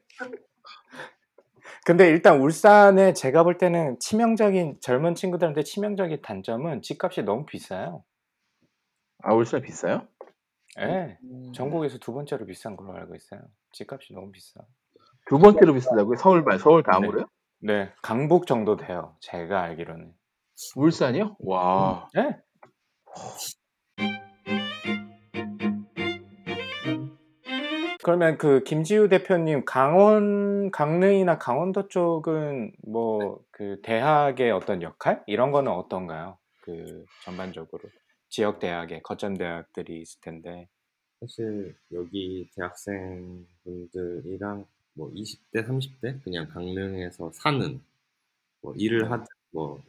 [1.85, 8.03] 근데 일단 울산에 제가 볼 때는 치명적인 젊은 친구들한테 치명적인 단점은 집값이 너무 비싸요.
[9.23, 10.07] 아 울산 비싸요?
[10.79, 11.17] 예.
[11.23, 11.51] 음.
[11.53, 13.41] 전국에서 두 번째로 비싼 걸로 알고 있어요.
[13.73, 14.61] 집값이 너무 비싸.
[15.27, 16.17] 두 번째로 비싸다고요?
[16.17, 17.25] 서울 말 서울 다음으로요?
[17.61, 19.15] 네, 강북 정도 돼요.
[19.19, 20.13] 제가 알기로는.
[20.75, 21.35] 울산이요?
[21.39, 22.07] 와.
[22.17, 22.37] 예.
[28.01, 35.69] 그러면 그 김지우 대표님 강원 강릉이나 강원도 쪽은 뭐 그 대학의 어떤 역할 이런 거는
[35.69, 36.37] 어떤가요?
[36.61, 37.81] 그 전반적으로
[38.29, 40.67] 지역 대학의 거점 대학들이 있을 텐데.
[41.19, 47.81] 사실 여기 대학생 분들이랑 뭐 20대, 30대 그냥 강릉에서 사는
[48.61, 49.81] 뭐 일을 하든 뭐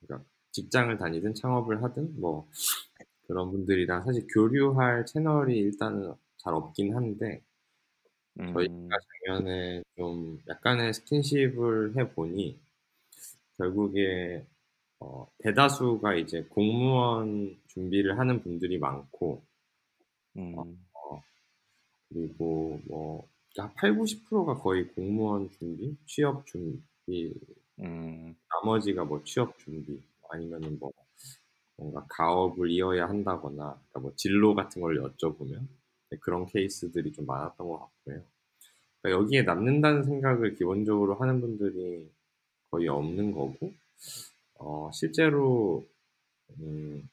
[0.00, 2.48] 그러니까 직장을 다니든 창업을 하든 뭐
[3.26, 7.42] 그런 분들이랑 사실 교류할 채널이 일단은 잘 없긴 한데
[8.40, 8.96] 음, 저희가
[9.26, 12.58] 작년에 좀 약간의 스킨십을 해보니
[13.58, 14.46] 결국에
[15.00, 19.42] 어, 대다수가 이제 공무원 준비를 하는 분들이 많고
[20.36, 20.54] 음,
[22.08, 27.34] 그리고 뭐 8, 90%가 거의 공무원 준비, 취업 준비,
[27.80, 30.92] 음, 나머지가 뭐 취업 준비 아니면은 뭐
[31.76, 35.66] 뭔가 가업을 이어야 한다거나 그러니까 뭐 진로 같은 걸 여쭤보면
[36.10, 38.22] 네, 그런 케이스들이 좀 많았던 것 같고요.
[39.00, 42.10] 그러니까 여기에 남는다는 생각을 기본적으로 하는 분들이
[42.70, 43.72] 거의 없는 거고,
[44.58, 45.86] 어, 실제로
[46.60, 47.08] 음,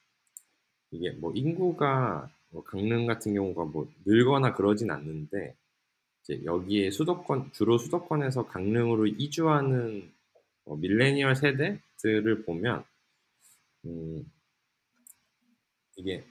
[0.91, 5.56] 이게 뭐 인구가 뭐 강릉 같은 경우가 뭐 늘거나 그러진 않는데
[6.24, 10.12] 이제 여기에 수도권 주로 수도권에서 강릉으로 이주하는
[10.66, 12.84] 어, 밀레니얼 세대들을 보면
[13.86, 14.26] 음,
[15.98, 16.24] 이게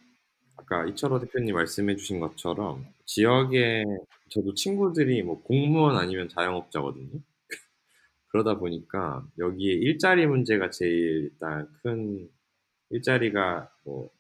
[0.57, 3.85] 아까 이철호 대표님 말씀해주신 것처럼 지역에
[4.31, 7.21] 저도 친구들이 뭐 공무원 아니면 자영업자거든요.
[8.35, 12.29] 그러다 보니까 여기에 일자리 문제가 제일 일단 큰
[12.91, 14.11] 일자리가 뭐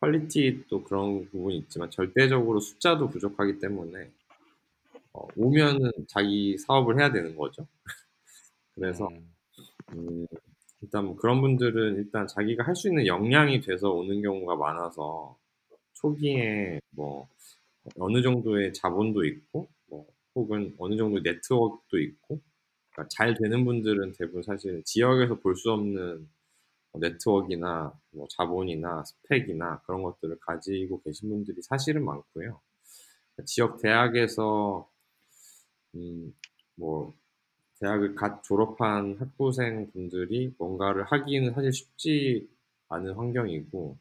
[0.00, 4.10] 퀄리티도 그런 부분이 있지만 절대적으로 숫자도 부족하기 때문에
[5.12, 7.66] 어, 오면은 자기 사업을 해야 되는 거죠.
[8.74, 9.32] 그래서 음,
[9.94, 10.26] 음,
[10.82, 15.38] 일단 뭐 그런 분들은 일단 자기가 할 수 있는 역량이 돼서 오는 경우가 많아서
[15.94, 17.28] 초기에 뭐
[17.98, 22.40] 어느 정도의 자본도 있고 뭐 혹은 어느 정도 네트워크도 있고
[22.94, 26.28] 그러니까 잘 되는 분들은 대부분 사실 지역에서 볼 수 없는
[26.92, 32.60] 뭐 네트워크나 뭐 자본이나 스펙이나 그런 것들을 가지고 계신 분들이 사실은 많고요.
[33.46, 34.88] 지역 대학에서
[35.94, 36.34] 음,
[36.76, 37.14] 뭐
[37.80, 42.48] 대학을 갓 졸업한 학부생 분들이 뭔가를 하기는 사실 쉽지
[42.90, 43.98] 않은 환경이고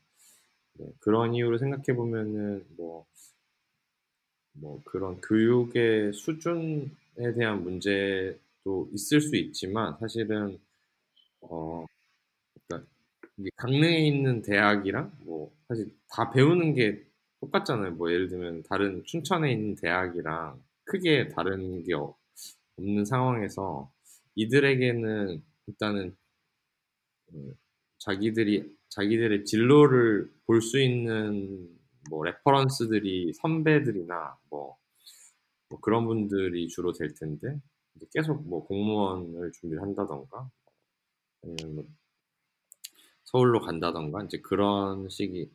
[0.76, 3.06] 네, 그런 이유로 생각해 보면은 뭐,
[4.54, 10.60] 뭐 그런 교육의 수준에 대한 문제 도 있을 수 있지만 사실은
[11.42, 11.86] 어
[12.68, 12.90] 그러니까
[13.58, 17.04] 강릉에 있는 대학이랑 뭐 사실 다 배우는 게
[17.42, 17.92] 똑같잖아요.
[17.94, 22.16] 뭐 예를 들면 다른 춘천에 있는 대학이랑 크게 다른 게 어-
[22.78, 23.92] 없는 상황에서
[24.36, 26.16] 이들에게는 일단은
[27.34, 27.56] 음,
[28.00, 31.70] 자기들이 자기들의 진로를 볼 수 있는
[32.10, 34.78] 뭐 reference들이 선배들이나 뭐,
[35.70, 37.60] 뭐 그런 분들이 주로 될 텐데
[38.12, 40.50] 계속 뭐 공무원을 준비를 한다던가
[41.44, 41.86] 아니면 뭐
[43.24, 45.50] 서울로 간다던가 이제 그런 식의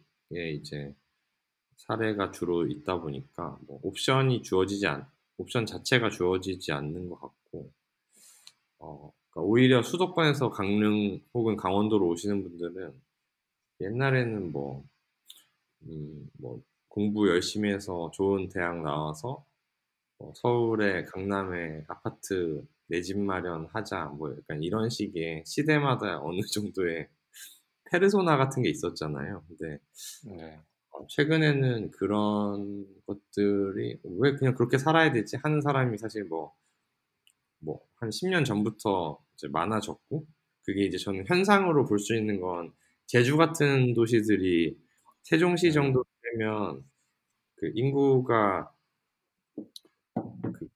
[0.56, 0.94] 이제
[1.76, 7.72] 사례가 주로 있다 보니까 뭐 옵션이 주어지지 않 옵션 자체가 주어지지 않는 것 같고
[8.78, 12.92] 어, 그러니까 오히려 수도권에서 강릉 혹은 강원도로 오시는 분들은
[13.80, 14.84] 옛날에는 뭐,
[15.82, 19.44] 음, 뭐 공부 열심히 해서 좋은 대학 나와서
[20.18, 27.08] 뭐 서울에 강남에 아파트 내 집 마련하자 뭐 약간 이런 식의 시대마다 어느 정도의
[27.90, 29.44] 페르소나 같은 게 있었잖아요.
[29.48, 29.78] 근데
[30.26, 30.58] 네.
[30.90, 36.54] 어, 최근에는 그런 것들이 왜 그냥 그렇게 살아야 되지 하는 사람이 사실 뭐
[37.60, 40.24] 뭐 한 10년 전부터 이제 많아졌고
[40.64, 42.72] 그게 이제 저는 현상으로 볼 수 있는 건
[43.06, 44.76] 제주 같은 도시들이
[45.24, 45.72] 세종시 음.
[45.72, 46.84] 정도 되면
[47.56, 48.72] 그 인구가
[50.54, 50.68] 그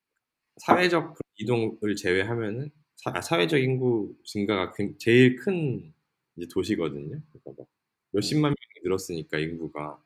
[0.59, 5.93] 사회적 이동을 제외하면은 사, 사회적 인구 증가가 굉- 제일 큰
[6.53, 7.21] 도시거든요.
[7.33, 7.69] 그러니까 막
[8.13, 10.03] 몇십만 명이 늘었으니까 인구가.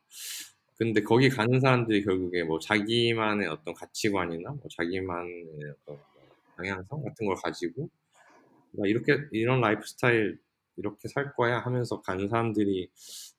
[0.78, 5.32] 근데 거기 가는 사람들이 결국에 뭐 자기만의 어떤 가치관이나 뭐 자기만의
[5.82, 5.98] 어떤
[6.56, 7.88] 방향성 같은 걸 가지고
[8.72, 10.38] 나 이렇게 이런 라이프 스타일
[10.76, 12.90] 이렇게 살 거야 하면서 가는 사람들이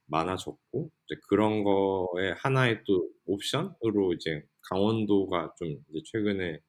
[0.07, 6.59] 많아졌고 이제 그런 거에 하나의 또 옵션으로 이제 강원도가 좀 이제 최근에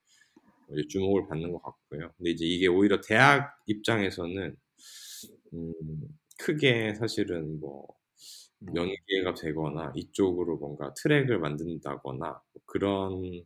[0.72, 2.12] 이제 주목을 받는 것 같고요.
[2.16, 4.57] 근데 이제 이게 오히려 대학 입장에서는
[5.55, 5.74] 음,
[6.39, 7.86] 크게 사실은 뭐
[8.62, 8.74] 음.
[8.74, 13.45] 연계가 되거나 이쪽으로 뭔가 트랙을 만든다거나 뭐 그런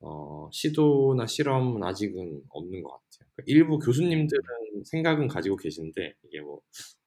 [0.00, 3.30] 어, 시도나 실험은 아직은 없는 것 같아요.
[3.34, 4.42] 그러니까 일부 교수님들은
[4.84, 6.60] 생각은 가지고 계신데 이게 뭐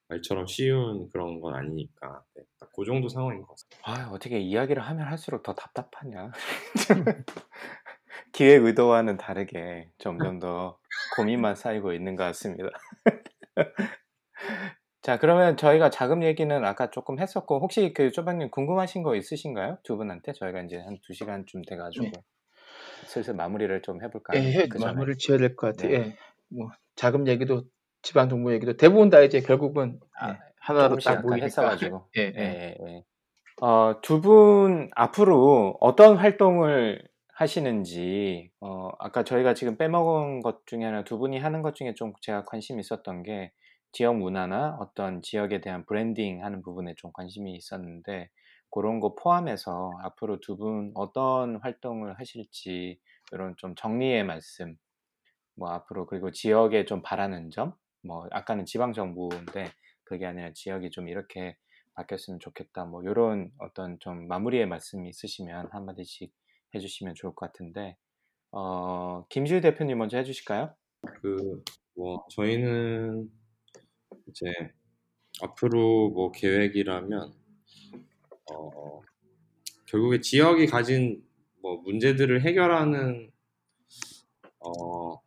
[0.07, 3.79] 말처럼 쉬운 그런 건 아니니까 네, 딱그 정도 상황인 것 같습니다.
[3.83, 6.31] 아, 어떻게 이야기를 하면 할수록 더 답답하냐?
[8.31, 10.77] 기획 의도와는 다르게 점점 더
[11.15, 12.69] 고민만 쌓이고 있는 것 같습니다.
[15.01, 19.77] 자, 그러면 저희가 자금 얘기는 아까 조금 했었고, 혹시 그 조방님 궁금하신 거 있으신가요?
[19.83, 20.33] 두 분한테?
[20.33, 22.11] 저희가 이제 한 두 시간쯤 돼가지고, 네.
[23.05, 24.41] 슬슬 마무리를 좀 해볼까요?
[24.41, 24.91] 예, 그 전에.
[24.93, 25.91] 마무리를 지어야 될 것 같아요.
[25.91, 26.07] 네.
[26.07, 26.17] 예.
[26.49, 27.63] 뭐 자금 얘기도
[28.05, 30.39] 지방 정부 얘기도 대부분 다 이제 결국은 아, 네.
[30.61, 31.45] 하나로 딱 모이니까.
[31.45, 32.09] 했어가지고.
[32.17, 32.41] 예, 예.
[32.41, 33.03] 예, 예.
[33.61, 37.03] 어, 두 분 앞으로 어떤 활동을
[37.33, 42.13] 하시는지, 어, 아까 저희가 지금 빼먹은 것 중에 하나 두 분이 하는 것 중에 좀
[42.21, 43.51] 제가 관심 있었던 게
[43.93, 48.29] 지역 문화나 어떤 지역에 대한 브랜딩 하는 부분에 좀 관심이 있었는데,
[48.71, 52.99] 그런 거 포함해서 앞으로 두 분 어떤 활동을 하실지,
[53.33, 54.75] 이런 좀 정리의 말씀,
[55.55, 57.73] 뭐 앞으로 그리고 지역에 좀 바라는 점,
[58.05, 59.71] 뭐 아까는 지방 정부인데
[60.03, 61.57] 그게 아니라 지역이 좀 이렇게
[61.93, 62.85] 바뀌었으면 좋겠다.
[62.85, 66.33] 뭐 이런 어떤 좀 마무리의 말씀이 있으시면 한마디씩
[66.75, 67.97] 해주시면 좋을 것 같은데
[68.51, 70.75] 어, 김지우 대표님 먼저 해주실까요?
[71.21, 71.63] 그
[71.95, 73.31] 뭐 저희는
[74.27, 74.45] 이제
[75.41, 77.33] 앞으로 뭐 계획이라면
[78.51, 79.01] 어
[79.87, 81.23] 결국에 지역이 가진
[81.61, 83.31] 뭐 문제들을 해결하는
[84.59, 85.21] 어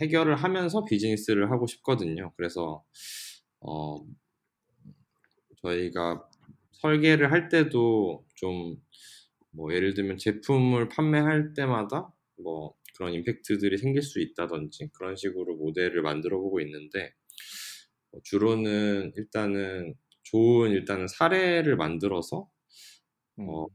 [0.00, 2.32] 해결을 하면서 비즈니스를 하고 싶거든요.
[2.36, 2.84] 그래서
[3.60, 3.98] 어
[5.62, 6.28] 저희가
[6.72, 8.76] 설계를 할 때도 좀
[9.56, 16.02] 뭐 예를 들면 제품을 판매할 때마다 뭐 그런 임팩트들이 생길 수 있다든지 그런 식으로 모델을
[16.02, 17.12] 만들어 보고 있는데
[18.12, 19.94] 어, 주로는 일단은
[20.24, 22.48] 좋은 일단은 사례를 만들어서
[23.38, 23.66] 음, 어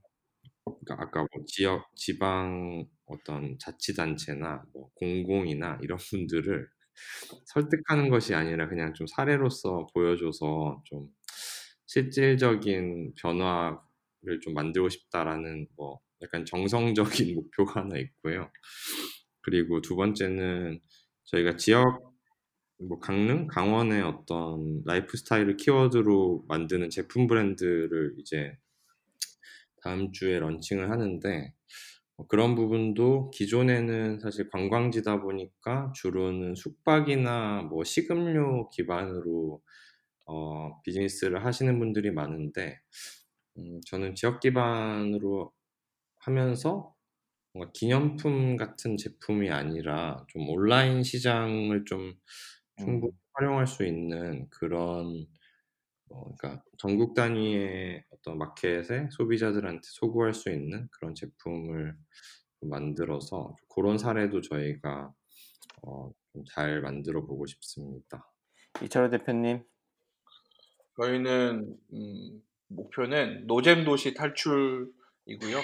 [0.66, 6.68] 그러니까 아까 뭐 지역 지방 어떤 자치단체나 뭐 공공이나 이런 분들을
[7.46, 11.08] 설득하는 것이 아니라 그냥 좀 사례로서 보여줘서 좀
[11.88, 18.50] 실질적인 변화를 좀 만들고 싶다라는 뭐 약간 정성적인 목표가 하나 있고요.
[19.42, 20.80] 그리고 두 번째는
[21.26, 22.12] 저희가 지역
[22.78, 28.58] 뭐 강릉, 강원의 어떤 라이프 스타일을 키워드로 만드는 제품 브랜드를 이제
[29.84, 31.61] 다음 주에 런칭을 하는데 어,
[32.28, 39.62] 그런 부분도 기존에는 사실 관광지다 보니까 주로는 숙박이나 뭐 식음료 기반으로
[40.28, 42.80] 어, 비즈니스를 하시는 분들이 많은데
[43.58, 45.54] 음, 저는 지역 기반으로
[46.20, 46.96] 하면서
[47.54, 52.16] 뭔가 기념품 같은 제품이 아니라 좀 온라인 시장을 좀
[52.78, 55.28] 충분히 음, 활용할 수 있는 그런
[56.10, 61.96] 어, 그러니까 전국 단위의 어떤 마켓에 소비자들한테 소구할 수 있는 그런 제품을
[62.60, 65.12] 좀 만들어서 그런 사례도 저희가
[65.84, 68.30] 어, 좀잘 만들어 보고 싶습니다.
[68.84, 69.64] 이철호 대표님.
[71.02, 75.58] 저희는 음, 목표는 노잼 도시 탈출이고요.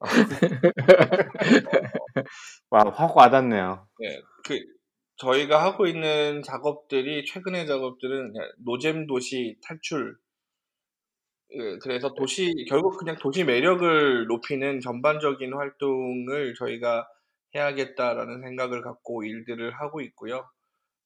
[2.70, 3.86] 와, 확 와닿네요.
[3.98, 4.58] 네, 그
[5.16, 8.32] 저희가 하고 있는 작업들이 최근의 작업들은
[8.64, 10.16] 노잼 도시 탈출.
[11.52, 17.06] 예, 그래서 도시 결국 그냥 도시 매력을 높이는 전반적인 활동을 저희가
[17.54, 20.48] 해야겠다라는 생각을 갖고 일들을 하고 있고요.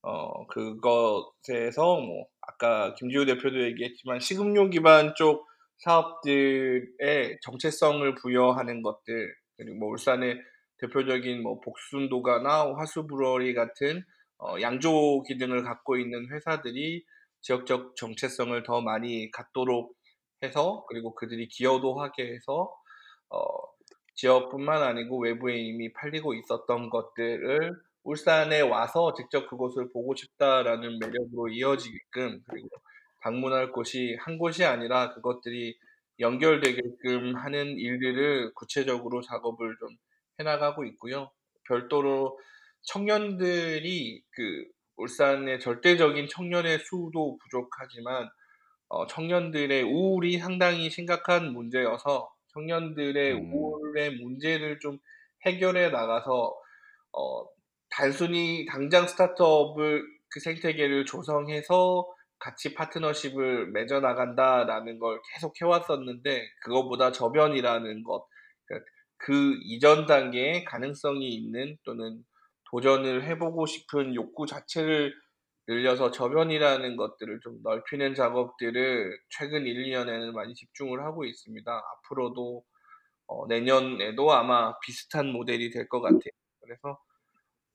[0.02, 5.46] 어, 그것에서 뭐 아까 김지우 대표도 얘기했지만 식음료 기반 쪽
[5.78, 10.40] 사업들의 정체성을 부여하는 것들 그리고 뭐 울산의
[10.78, 14.02] 대표적인 뭐 복순도가나 화수브러리 같은
[14.38, 17.04] 어, 양조 기능을 갖고 있는 회사들이
[17.42, 19.94] 지역적 정체성을 더 많이 갖도록
[20.42, 22.74] 해서 그리고 그들이 기여도 하게 해서
[23.30, 23.38] 어,
[24.14, 32.40] 지역뿐만 아니고 외부에 이미 팔리고 있었던 것들을 울산에 와서 직접 그곳을 보고 싶다라는 매력으로 이어지게끔
[32.48, 32.68] 그리고
[33.20, 35.78] 방문할 곳이 한 곳이 아니라 그것들이
[36.18, 39.88] 연결되게끔 하는 일들을 구체적으로 작업을 좀
[40.38, 41.30] 해나가고 있고요.
[41.64, 42.38] 별도로
[42.82, 44.64] 청년들이 그
[44.96, 48.28] 울산의 절대적인 청년의 수도 부족하지만
[48.90, 54.98] 어, 청년들의 우울이 상당히 심각한 문제여서 청년들의 음, 우울의 문제를 좀
[55.46, 56.60] 해결해 나가서
[57.12, 57.46] 어,
[57.88, 62.06] 단순히 당장 스타트업을 그 생태계를 조성해서
[62.40, 68.26] 같이 파트너십을 맺어 나간다라는 걸 계속 해왔었는데 그것보다 저변이라는 것,
[68.64, 72.24] 그러니까 그 이전 단계에 가능성이 있는 또는
[72.70, 75.14] 도전을 해보고 싶은 욕구 자체를
[75.70, 81.72] 늘려서 저변이라는 것들을 좀 넓히는 작업들을 최근 1, 2년에는 많이 집중을 하고 있습니다.
[81.72, 82.64] 앞으로도
[83.28, 86.32] 어, 내년에도 아마 비슷한 모델이 될 것 같아요.
[86.60, 86.98] 그래서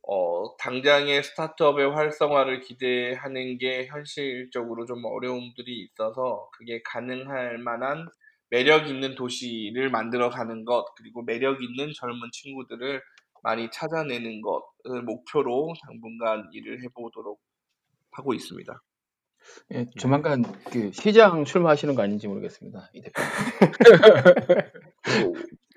[0.08, 8.08] 어, 당장의 스타트업의 활성화를 기대하는 게 현실적으로 좀 어려움들이 있어서 그게 가능할 만한
[8.50, 13.02] 매력 있는 도시를 만들어 가는 것, 그리고 매력 있는 젊은 친구들을
[13.44, 17.40] 많이 찾아내는 것을 목표로 당분간 일을 해보도록
[18.16, 18.82] 하고 있습니다.
[19.74, 22.90] 예, 조만간 그 시장 출마하시는 거 아닌지 모르겠습니다.
[22.94, 23.22] 이 대표.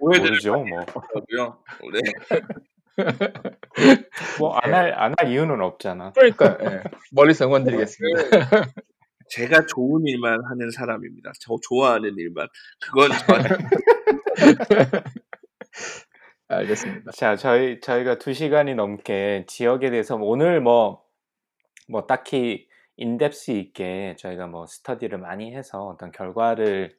[0.00, 0.80] 오해들 모르죠, 뭐.
[0.80, 1.62] 하고요.
[1.92, 2.00] 네.
[4.40, 6.12] 뭐, 안 할, 안 할 이유는 없잖아.
[6.12, 6.82] 그러니까 예,
[7.12, 8.22] 멀리서 응원드리겠습니다.
[9.30, 11.32] 제가 좋은 일만 하는 사람입니다.
[11.40, 12.48] 저 좋아하는 일만.
[12.80, 13.56] 그건 저한테
[16.48, 17.12] 알겠습니다.
[17.12, 21.02] 자, 저희, 저희가 두 시간이 넘게 지역에 대해서 오늘 뭐,
[21.88, 26.96] 뭐 딱히 인덱스 있게 저희가 뭐 스터디를 많이 해서 어떤 결과를,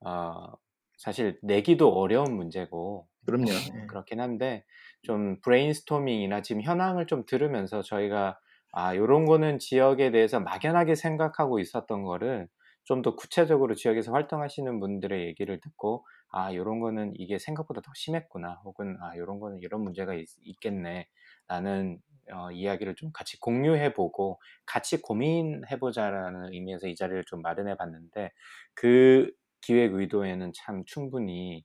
[0.00, 0.52] 어,
[0.96, 3.50] 사실 내기도 어려운 문제고, 그럼요.
[3.50, 3.86] 어, 예.
[3.86, 4.64] 그렇긴 한데,
[5.02, 8.38] 좀 브레인스토밍이나 지금 현황을 좀 들으면서 저희가,
[8.72, 12.48] 아, 요런 거는 지역에 대해서 막연하게 생각하고 있었던 거를
[12.84, 18.60] 좀 더 구체적으로 지역에서 활동하시는 분들의 얘기를 듣고, 아, 요런 거는 이게 생각보다 더 심했구나.
[18.64, 20.26] 혹은, 아, 요런 거는 이런 문제가 있,
[20.60, 21.06] 겠네
[21.48, 21.98] 라는
[22.32, 28.30] 어, 이야기를 좀 같이 공유해보고, 같이 고민해보자라는 의미에서 이 자리를 좀 마련해 봤는데,
[28.74, 31.64] 그 기획 의도에는 참 충분히,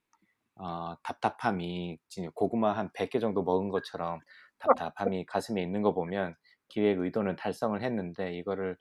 [0.56, 1.98] 어, 답답함이,
[2.36, 4.20] 고구마 한 100개 정도 먹은 것처럼
[4.60, 6.36] 답답함이 가슴에 있는 거 보면,
[6.70, 8.78] 기획 의도는 달성을 했는데, 이거를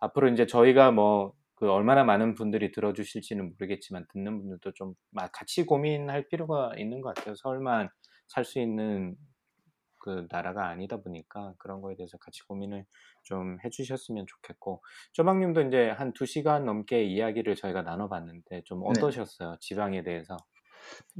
[0.00, 5.64] 앞으로 이제 저희가 뭐, 그 얼마나 많은 분들이 들어주실지는 모르겠지만 듣는 분들도 좀 마- 같이
[5.64, 7.34] 고민할 필요가 있는 것 같아요.
[7.36, 7.88] 서울만
[8.28, 9.16] 살 수 있는
[10.02, 12.84] 그 나라가 아니다 보니까 그런 거에 대해서 같이 고민을
[13.22, 14.82] 좀 해주셨으면 좋겠고
[15.12, 18.86] 조방님도 이제 한 두 시간 넘게 이야기를 저희가 나눠봤는데 좀 네.
[18.90, 19.56] 어떠셨어요?
[19.60, 20.36] 지방에 대해서?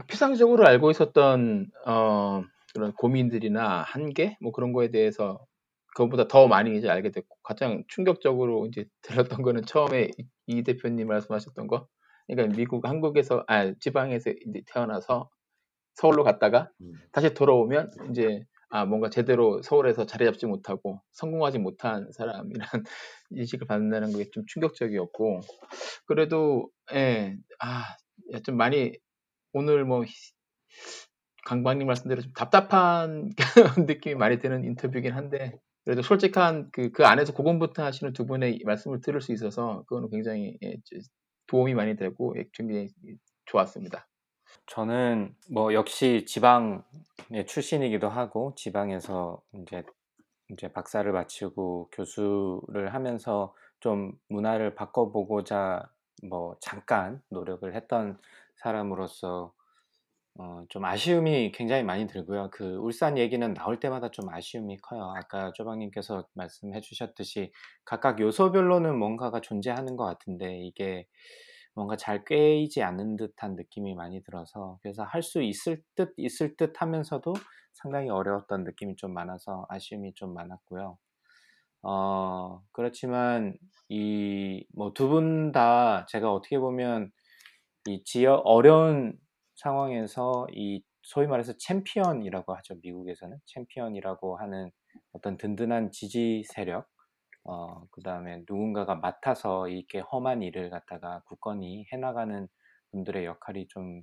[0.08, 2.42] 피상적으로 알고 있었던 어,
[2.74, 5.46] 그런 고민들이나 한계 뭐 그런 거에 대해서
[5.94, 8.86] 그것보다 더 많이 이제 알게 됐고 가장 충격적으로 이제
[9.38, 11.86] 들었던 거는 처음에 이, 이 대표님 말씀하셨던 거
[12.26, 15.30] 그러니까 미국 한국에서 아 지방에서 이제 태어나서
[15.94, 16.92] 서울로 갔다가 음.
[17.12, 22.68] 다시 돌아오면 이제 아 뭔가 제대로 서울에서 자리 잡지 못하고 성공하지 못한 사람이란
[23.32, 25.42] 인식을 받는다는 게 좀 충격적이었고
[26.06, 27.96] 그래도 예 아
[28.44, 28.92] 좀 많이
[29.54, 30.04] 오늘 뭐
[31.44, 33.30] 강박님 말씀대로 좀 답답한
[33.88, 39.00] 느낌이 많이 드는 인터뷰긴 한데 그래도 솔직한 그, 그 안에서 고군부터 하시는 두 분의 말씀을
[39.00, 40.96] 들을 수 있어서 그거는 굉장히 예, 저-
[41.48, 42.88] 도움이 많이 되고 예, 굉장히
[43.46, 44.06] 좋았습니다.
[44.66, 49.82] 저는 뭐 역시 지방의 출신이기도 하고 지방에서 이제
[50.50, 55.88] 이제 박사를 마치고 교수를 하면서 좀 문화를 바꿔보고자
[56.28, 58.18] 뭐 잠깐 노력을 했던
[58.56, 59.52] 사람으로서
[60.38, 62.48] 어, 좀 아쉬움이 굉장히 많이 들고요.
[62.52, 65.12] 그 울산 얘기는 나올 때마다 좀 아쉬움이 커요.
[65.14, 67.52] 아까 조방님께서 말씀해 주셨듯이
[67.84, 71.06] 각각 요소별로는 뭔가가 존재하는 것 같은데 이게
[71.74, 76.80] 뭔가 잘 꿰이지 않는 듯한 느낌이 많이 들어서 그래서 할 수 있을 듯 있을 듯
[76.82, 77.34] 하면서도
[77.74, 80.98] 상당히 어려웠던 느낌이 좀 많아서 아쉬움이 좀 많았고요.
[81.82, 83.56] 어, 그렇지만
[83.88, 87.10] 이 뭐 두 분 다 제가 어떻게 보면
[87.88, 89.18] 이 지역 어려운
[89.56, 92.76] 상황에서 이 소위 말해서 챔피언이라고 하죠.
[92.82, 94.70] 미국에서는 챔피언이라고 하는
[95.12, 96.88] 어떤 든든한 지지 세력,
[97.44, 102.48] 어, 그 다음에 누군가가 맡아서 이렇게 험한 일을 갖다가 굳건히 해 나가는
[102.92, 104.02] 분들의 역할이 좀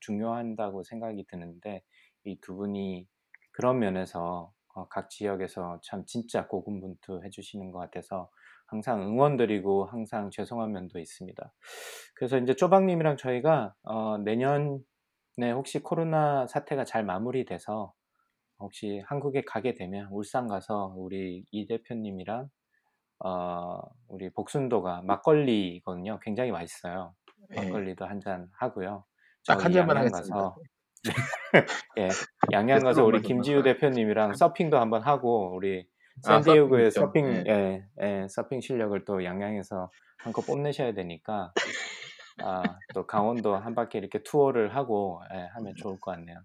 [0.00, 1.82] 중요한다고 생각이 드는데
[2.24, 3.06] 이 두 분이
[3.52, 8.30] 그런 면에서 어, 각 지역에서 참 진짜 고군분투 해 주시는 것 같아서
[8.66, 11.52] 항상 응원드리고 항상 죄송한 면도 있습니다.
[12.14, 14.78] 그래서 이제 쪼박 님이랑 저희가 어, 내년에
[15.54, 17.94] 혹시 코로나 사태가 잘 마무리돼서
[18.58, 22.48] 혹시 한국에 가게 되면 울산 가서 우리 이 대표님이랑
[23.24, 26.18] 어, 우리 복순도가 막걸리거든요.
[26.22, 27.14] 굉장히 맛있어요.
[27.56, 29.04] 예, 막걸리도 한 잔 하고요.
[29.46, 30.34] 딱 한 잔만 하겠습니다.
[30.34, 30.56] 가서
[31.98, 32.08] 예,
[32.52, 33.22] 양양 가서 우리.
[33.22, 35.86] 김지우 대표님이랑 서핑도 한번 하고 우리
[36.26, 37.50] 아, 샌디에고의 서핑 서핑 있죠.
[37.50, 41.52] 예, 예, 서핑 실력을 또 양양에서 한껏 뽐내셔야 되니까
[42.42, 42.62] 아,
[42.94, 46.38] 또 강원도 한 바퀴 이렇게 투어를 하고 예, 하면 좋을 것 같네요.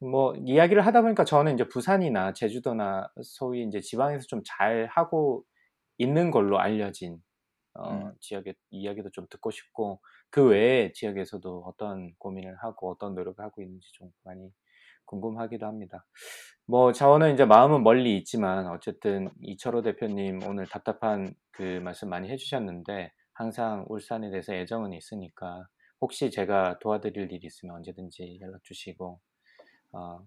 [0.00, 5.44] 뭐 이야기를 하다 보니까 저는 이제 부산이나 제주도나 소위 이제 지방에서 좀 잘 하고
[5.98, 7.22] 있는 걸로 알려진
[7.74, 8.12] 어, 음.
[8.20, 13.92] 지역의 이야기도 좀 듣고 싶고 그 외에 지역에서도 어떤 고민을 하고 어떤 노력을 하고 있는지
[13.92, 14.50] 좀 많이
[15.04, 16.04] 궁금하기도 합니다.
[16.66, 23.12] 뭐 저는 이제 마음은 멀리 있지만 어쨌든 이철호 대표님 오늘 답답한 그 말씀 많이 해주셨는데
[23.32, 25.68] 항상 울산에 대해서 애정은 있으니까
[26.00, 29.20] 혹시 제가 도와드릴 일 있으면 언제든지 연락 주시고
[29.92, 30.26] 어,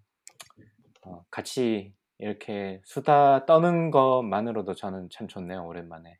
[1.05, 6.17] 어, 같이 이렇게 수다 떠는 것만으로도 저는 참 좋네요 오랜만에.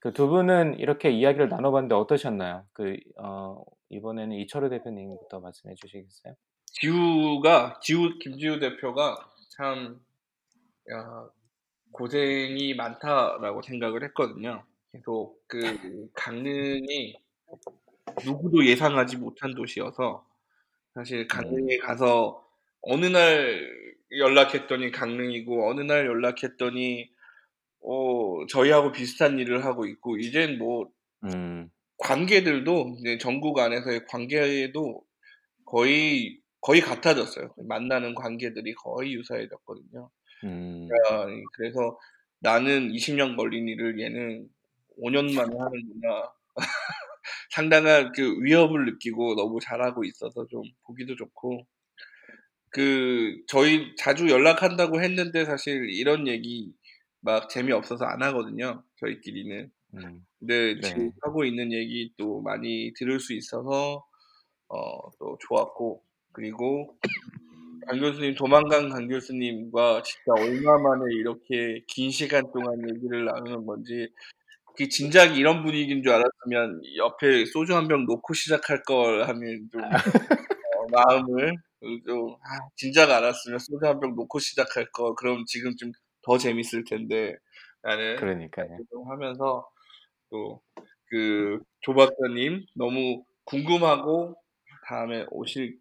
[0.00, 2.64] 그 두 분은 이렇게 이야기를 나눠봤는데 어떠셨나요?
[2.72, 6.34] 그 어, 이번에는 이철우 대표님부터 말씀해 주시겠어요?
[6.66, 9.16] 지우가 지우 김지우 대표가
[9.50, 10.00] 참
[10.92, 11.28] 야,
[11.90, 14.64] 고생이 많다라고 생각을 했거든요.
[14.92, 17.16] 계속 그 강릉이
[18.24, 20.24] 누구도 예상하지 못한 도시여서
[20.94, 22.46] 사실 강릉에 가서
[22.82, 27.10] 어느 날 연락했더니 강릉이고 어느 날 연락했더니
[27.82, 30.90] 어 저희하고 비슷한 일을 하고 있고 이젠 뭐
[31.24, 35.02] 음, 관계들도 이제 전국 안에서의 관계도
[35.64, 37.54] 거의 거의 같아졌어요.
[37.68, 40.10] 만나는 관계들이 거의 유사해졌거든요.
[40.44, 41.98] 음, 아, 그래서
[42.40, 44.48] 나는 20년 걸린 일을 얘는
[44.98, 46.32] 5년 만에 하는구나.
[47.50, 51.66] 상당한 그 위협을 느끼고 너무 잘하고 있어서 좀 보기도 좋고
[52.76, 56.74] 그 저희 자주 연락한다고 했는데 사실 이런 얘기
[57.22, 58.82] 막 재미없어서 안 하거든요.
[59.00, 59.70] 저희끼리는.
[59.94, 60.80] 음, 근데 네.
[60.82, 64.04] 지금 하고 있는 얘기 또 많이 들을 수 있어서
[64.68, 66.02] 어, 또 좋았고
[66.32, 66.98] 그리고
[67.86, 74.08] 강 교수님 도망간 강 교수님과 진짜 얼마 만에 이렇게 긴 시간 동안 얘기를 나누는 건지
[74.76, 79.80] 그 진작에 이런 분위기인 줄 알았으면 옆에 소주 한 병 놓고 시작할 걸 하면 좀
[80.76, 81.54] 어, 마음을
[82.06, 86.82] 좀 아, 진작 알았으면 소주 한 병 놓고 시작할 걸 그럼 지금 좀 더 재밌을
[86.84, 87.36] 텐데
[87.82, 88.76] 나는 그러니까요.
[88.90, 89.68] 좀 하면서
[90.30, 90.62] 또
[91.10, 94.36] 그 조박사님 너무 궁금하고
[94.88, 95.78] 다음에 오실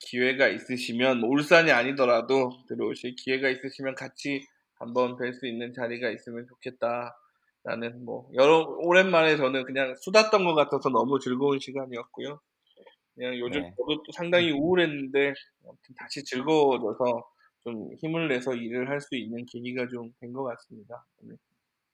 [0.00, 4.46] 기회가 있으시면 뭐 울산이 아니더라도 들어오실 기회가 있으시면 같이
[4.78, 7.16] 한번 뵐 수 있는 자리가 있으면 좋겠다
[7.64, 12.40] 라는 뭐 여러 오랜만에 저는 그냥 수다 떤것 같아서 너무 즐거운 시간이었고요.
[13.14, 13.70] 그냥 요즘 네.
[13.76, 15.34] 저도 또 상당히 우울했는데
[15.64, 17.24] 아무튼 다시 즐거워져서
[17.64, 21.04] 좀 힘을 내서 일을 할 수 있는 계기가 좀 된 것 같습니다.
[21.22, 21.34] 네.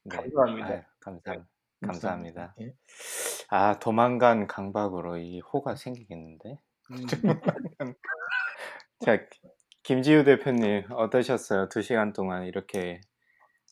[0.04, 0.16] 네.
[0.16, 0.68] 감사합니다.
[0.68, 1.44] 아유, 감사,
[1.82, 2.54] 감사합니다.
[2.62, 2.72] 예.
[3.50, 6.58] 아, 도망간 강박으로 이 호가 생기겠는데?
[6.92, 6.96] 음,
[9.04, 9.18] 자,
[9.82, 11.68] 김지우 대표님 어떠셨어요?
[11.68, 13.00] 두 시간 동안 이렇게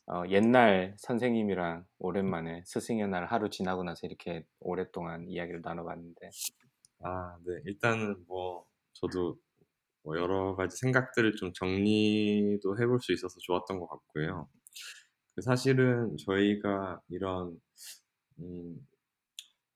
[0.08, 6.30] 어, 옛날 선생님이랑 오랜만에 스승의 날 하루 지나고 나서 이렇게 오랫동안 이야기를 나눠봤는데
[7.00, 7.60] 아, 네.
[7.66, 9.38] 일단은 뭐 저도
[10.02, 14.48] 뭐 여러 가지 생각들을 좀 정리도 해볼 수 있어서 좋았던 것 같고요.
[15.34, 17.60] 그 사실은 저희가 이런
[18.40, 18.86] 음,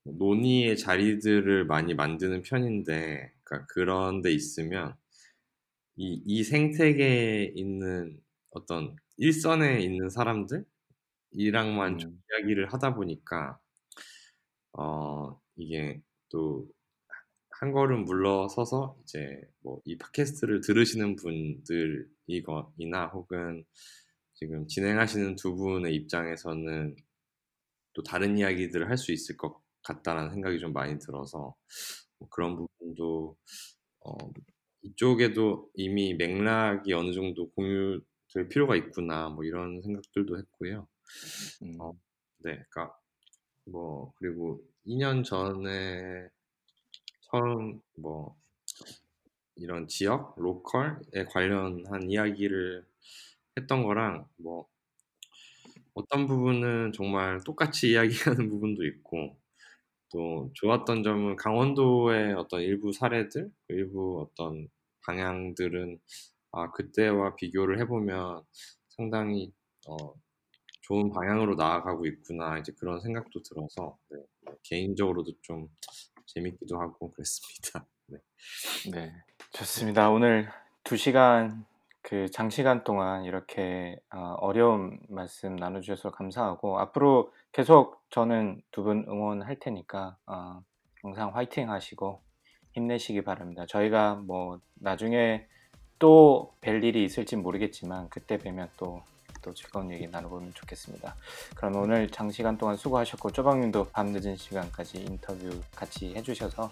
[0.05, 4.95] 논의의 자리들을 많이 만드는 편인데, 그러니까 그런 데 있으면
[5.97, 13.59] 이, 이 생태계에 있는 어떤 일선에 있는 사람들이랑만 좀 음, 이야기를 하다 보니까
[14.73, 16.69] 어, 이게 또
[17.61, 23.65] 한 걸음 물러서서 이제 뭐 이 팟캐스트를 들으시는 분들이거나 혹은
[24.35, 26.97] 지금 진행하시는 두 분의 입장에서는
[27.95, 31.55] 또 다른 이야기들을 할 수 있을 것 같다라는 생각이 좀 많이 들어서
[32.19, 33.37] 뭐 그런 부분도
[34.07, 34.13] 어,
[34.83, 40.89] 이쪽에도 이미 맥락이 어느 정도 공유될 필요가 있구나 뭐 이런 생각들도 했고요.
[41.63, 41.93] 음, 어,
[42.39, 42.97] 네, 그러니까
[43.67, 46.29] 뭐 그리고 2년 전에
[47.31, 48.37] 처음 뭐
[49.55, 52.85] 이런 지역, 로컬에 관련한 이야기를
[53.57, 54.67] 했던 거랑 뭐
[55.95, 59.37] 어떤 부분은 정말 똑같이 이야기하는 부분도 있고
[60.13, 64.69] 또 좋았던 점은 강원도의 어떤 일부 사례들, 일부 어떤
[65.07, 66.01] 방향들은
[66.53, 68.43] 아 그때와 비교를 해보면
[68.89, 69.53] 상당히
[69.89, 69.97] 어,
[70.83, 74.19] 좋은 방향으로 나아가고 있구나 이제 그런 생각도 들어서 네,
[74.65, 75.69] 개인적으로도 좀
[76.35, 77.85] 재밌기도 하고 그랬습니다.
[78.07, 78.19] 네.
[78.93, 79.13] 네,
[79.53, 80.11] 좋습니다.
[80.11, 80.49] 오늘
[80.85, 81.65] 두 시간
[82.03, 89.59] 그 장시간 동안 이렇게 어, 어려운 말씀 나눠주셔서 감사하고 앞으로 계속 저는 두 분 응원할
[89.59, 90.63] 테니까 어,
[91.03, 92.23] 항상 화이팅 하시고
[92.73, 93.67] 힘내시기 바랍니다.
[93.69, 95.47] 저희가 뭐 나중에
[95.99, 99.03] 또 뵐 일이 있을지 모르겠지만 그때 뵈면 또,
[99.43, 101.15] 또 즐거운 얘기 나눠보면 좋겠습니다.
[101.55, 106.71] 그럼 오늘 장시간 동안 수고하셨고 쪼박님도 밤늦은 시간까지 인터뷰 같이 해주셔서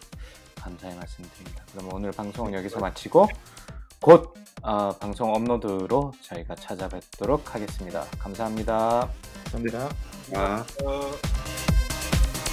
[0.57, 1.65] 감사의 말씀드립니다.
[1.73, 3.29] 그럼 오늘 방송은 여기서 마치고
[4.01, 8.05] 곧 어, 방송 업로드로 저희가 찾아뵙도록 하겠습니다.
[8.19, 9.09] 감사합니다.
[9.51, 9.89] 감사합니다.
[10.35, 10.65] 아.
[10.85, 11.11] 어,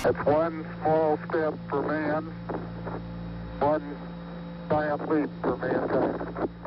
[0.06, 2.32] It's one small step for man,
[3.60, 3.98] one
[4.70, 6.65] giant leap for mankind.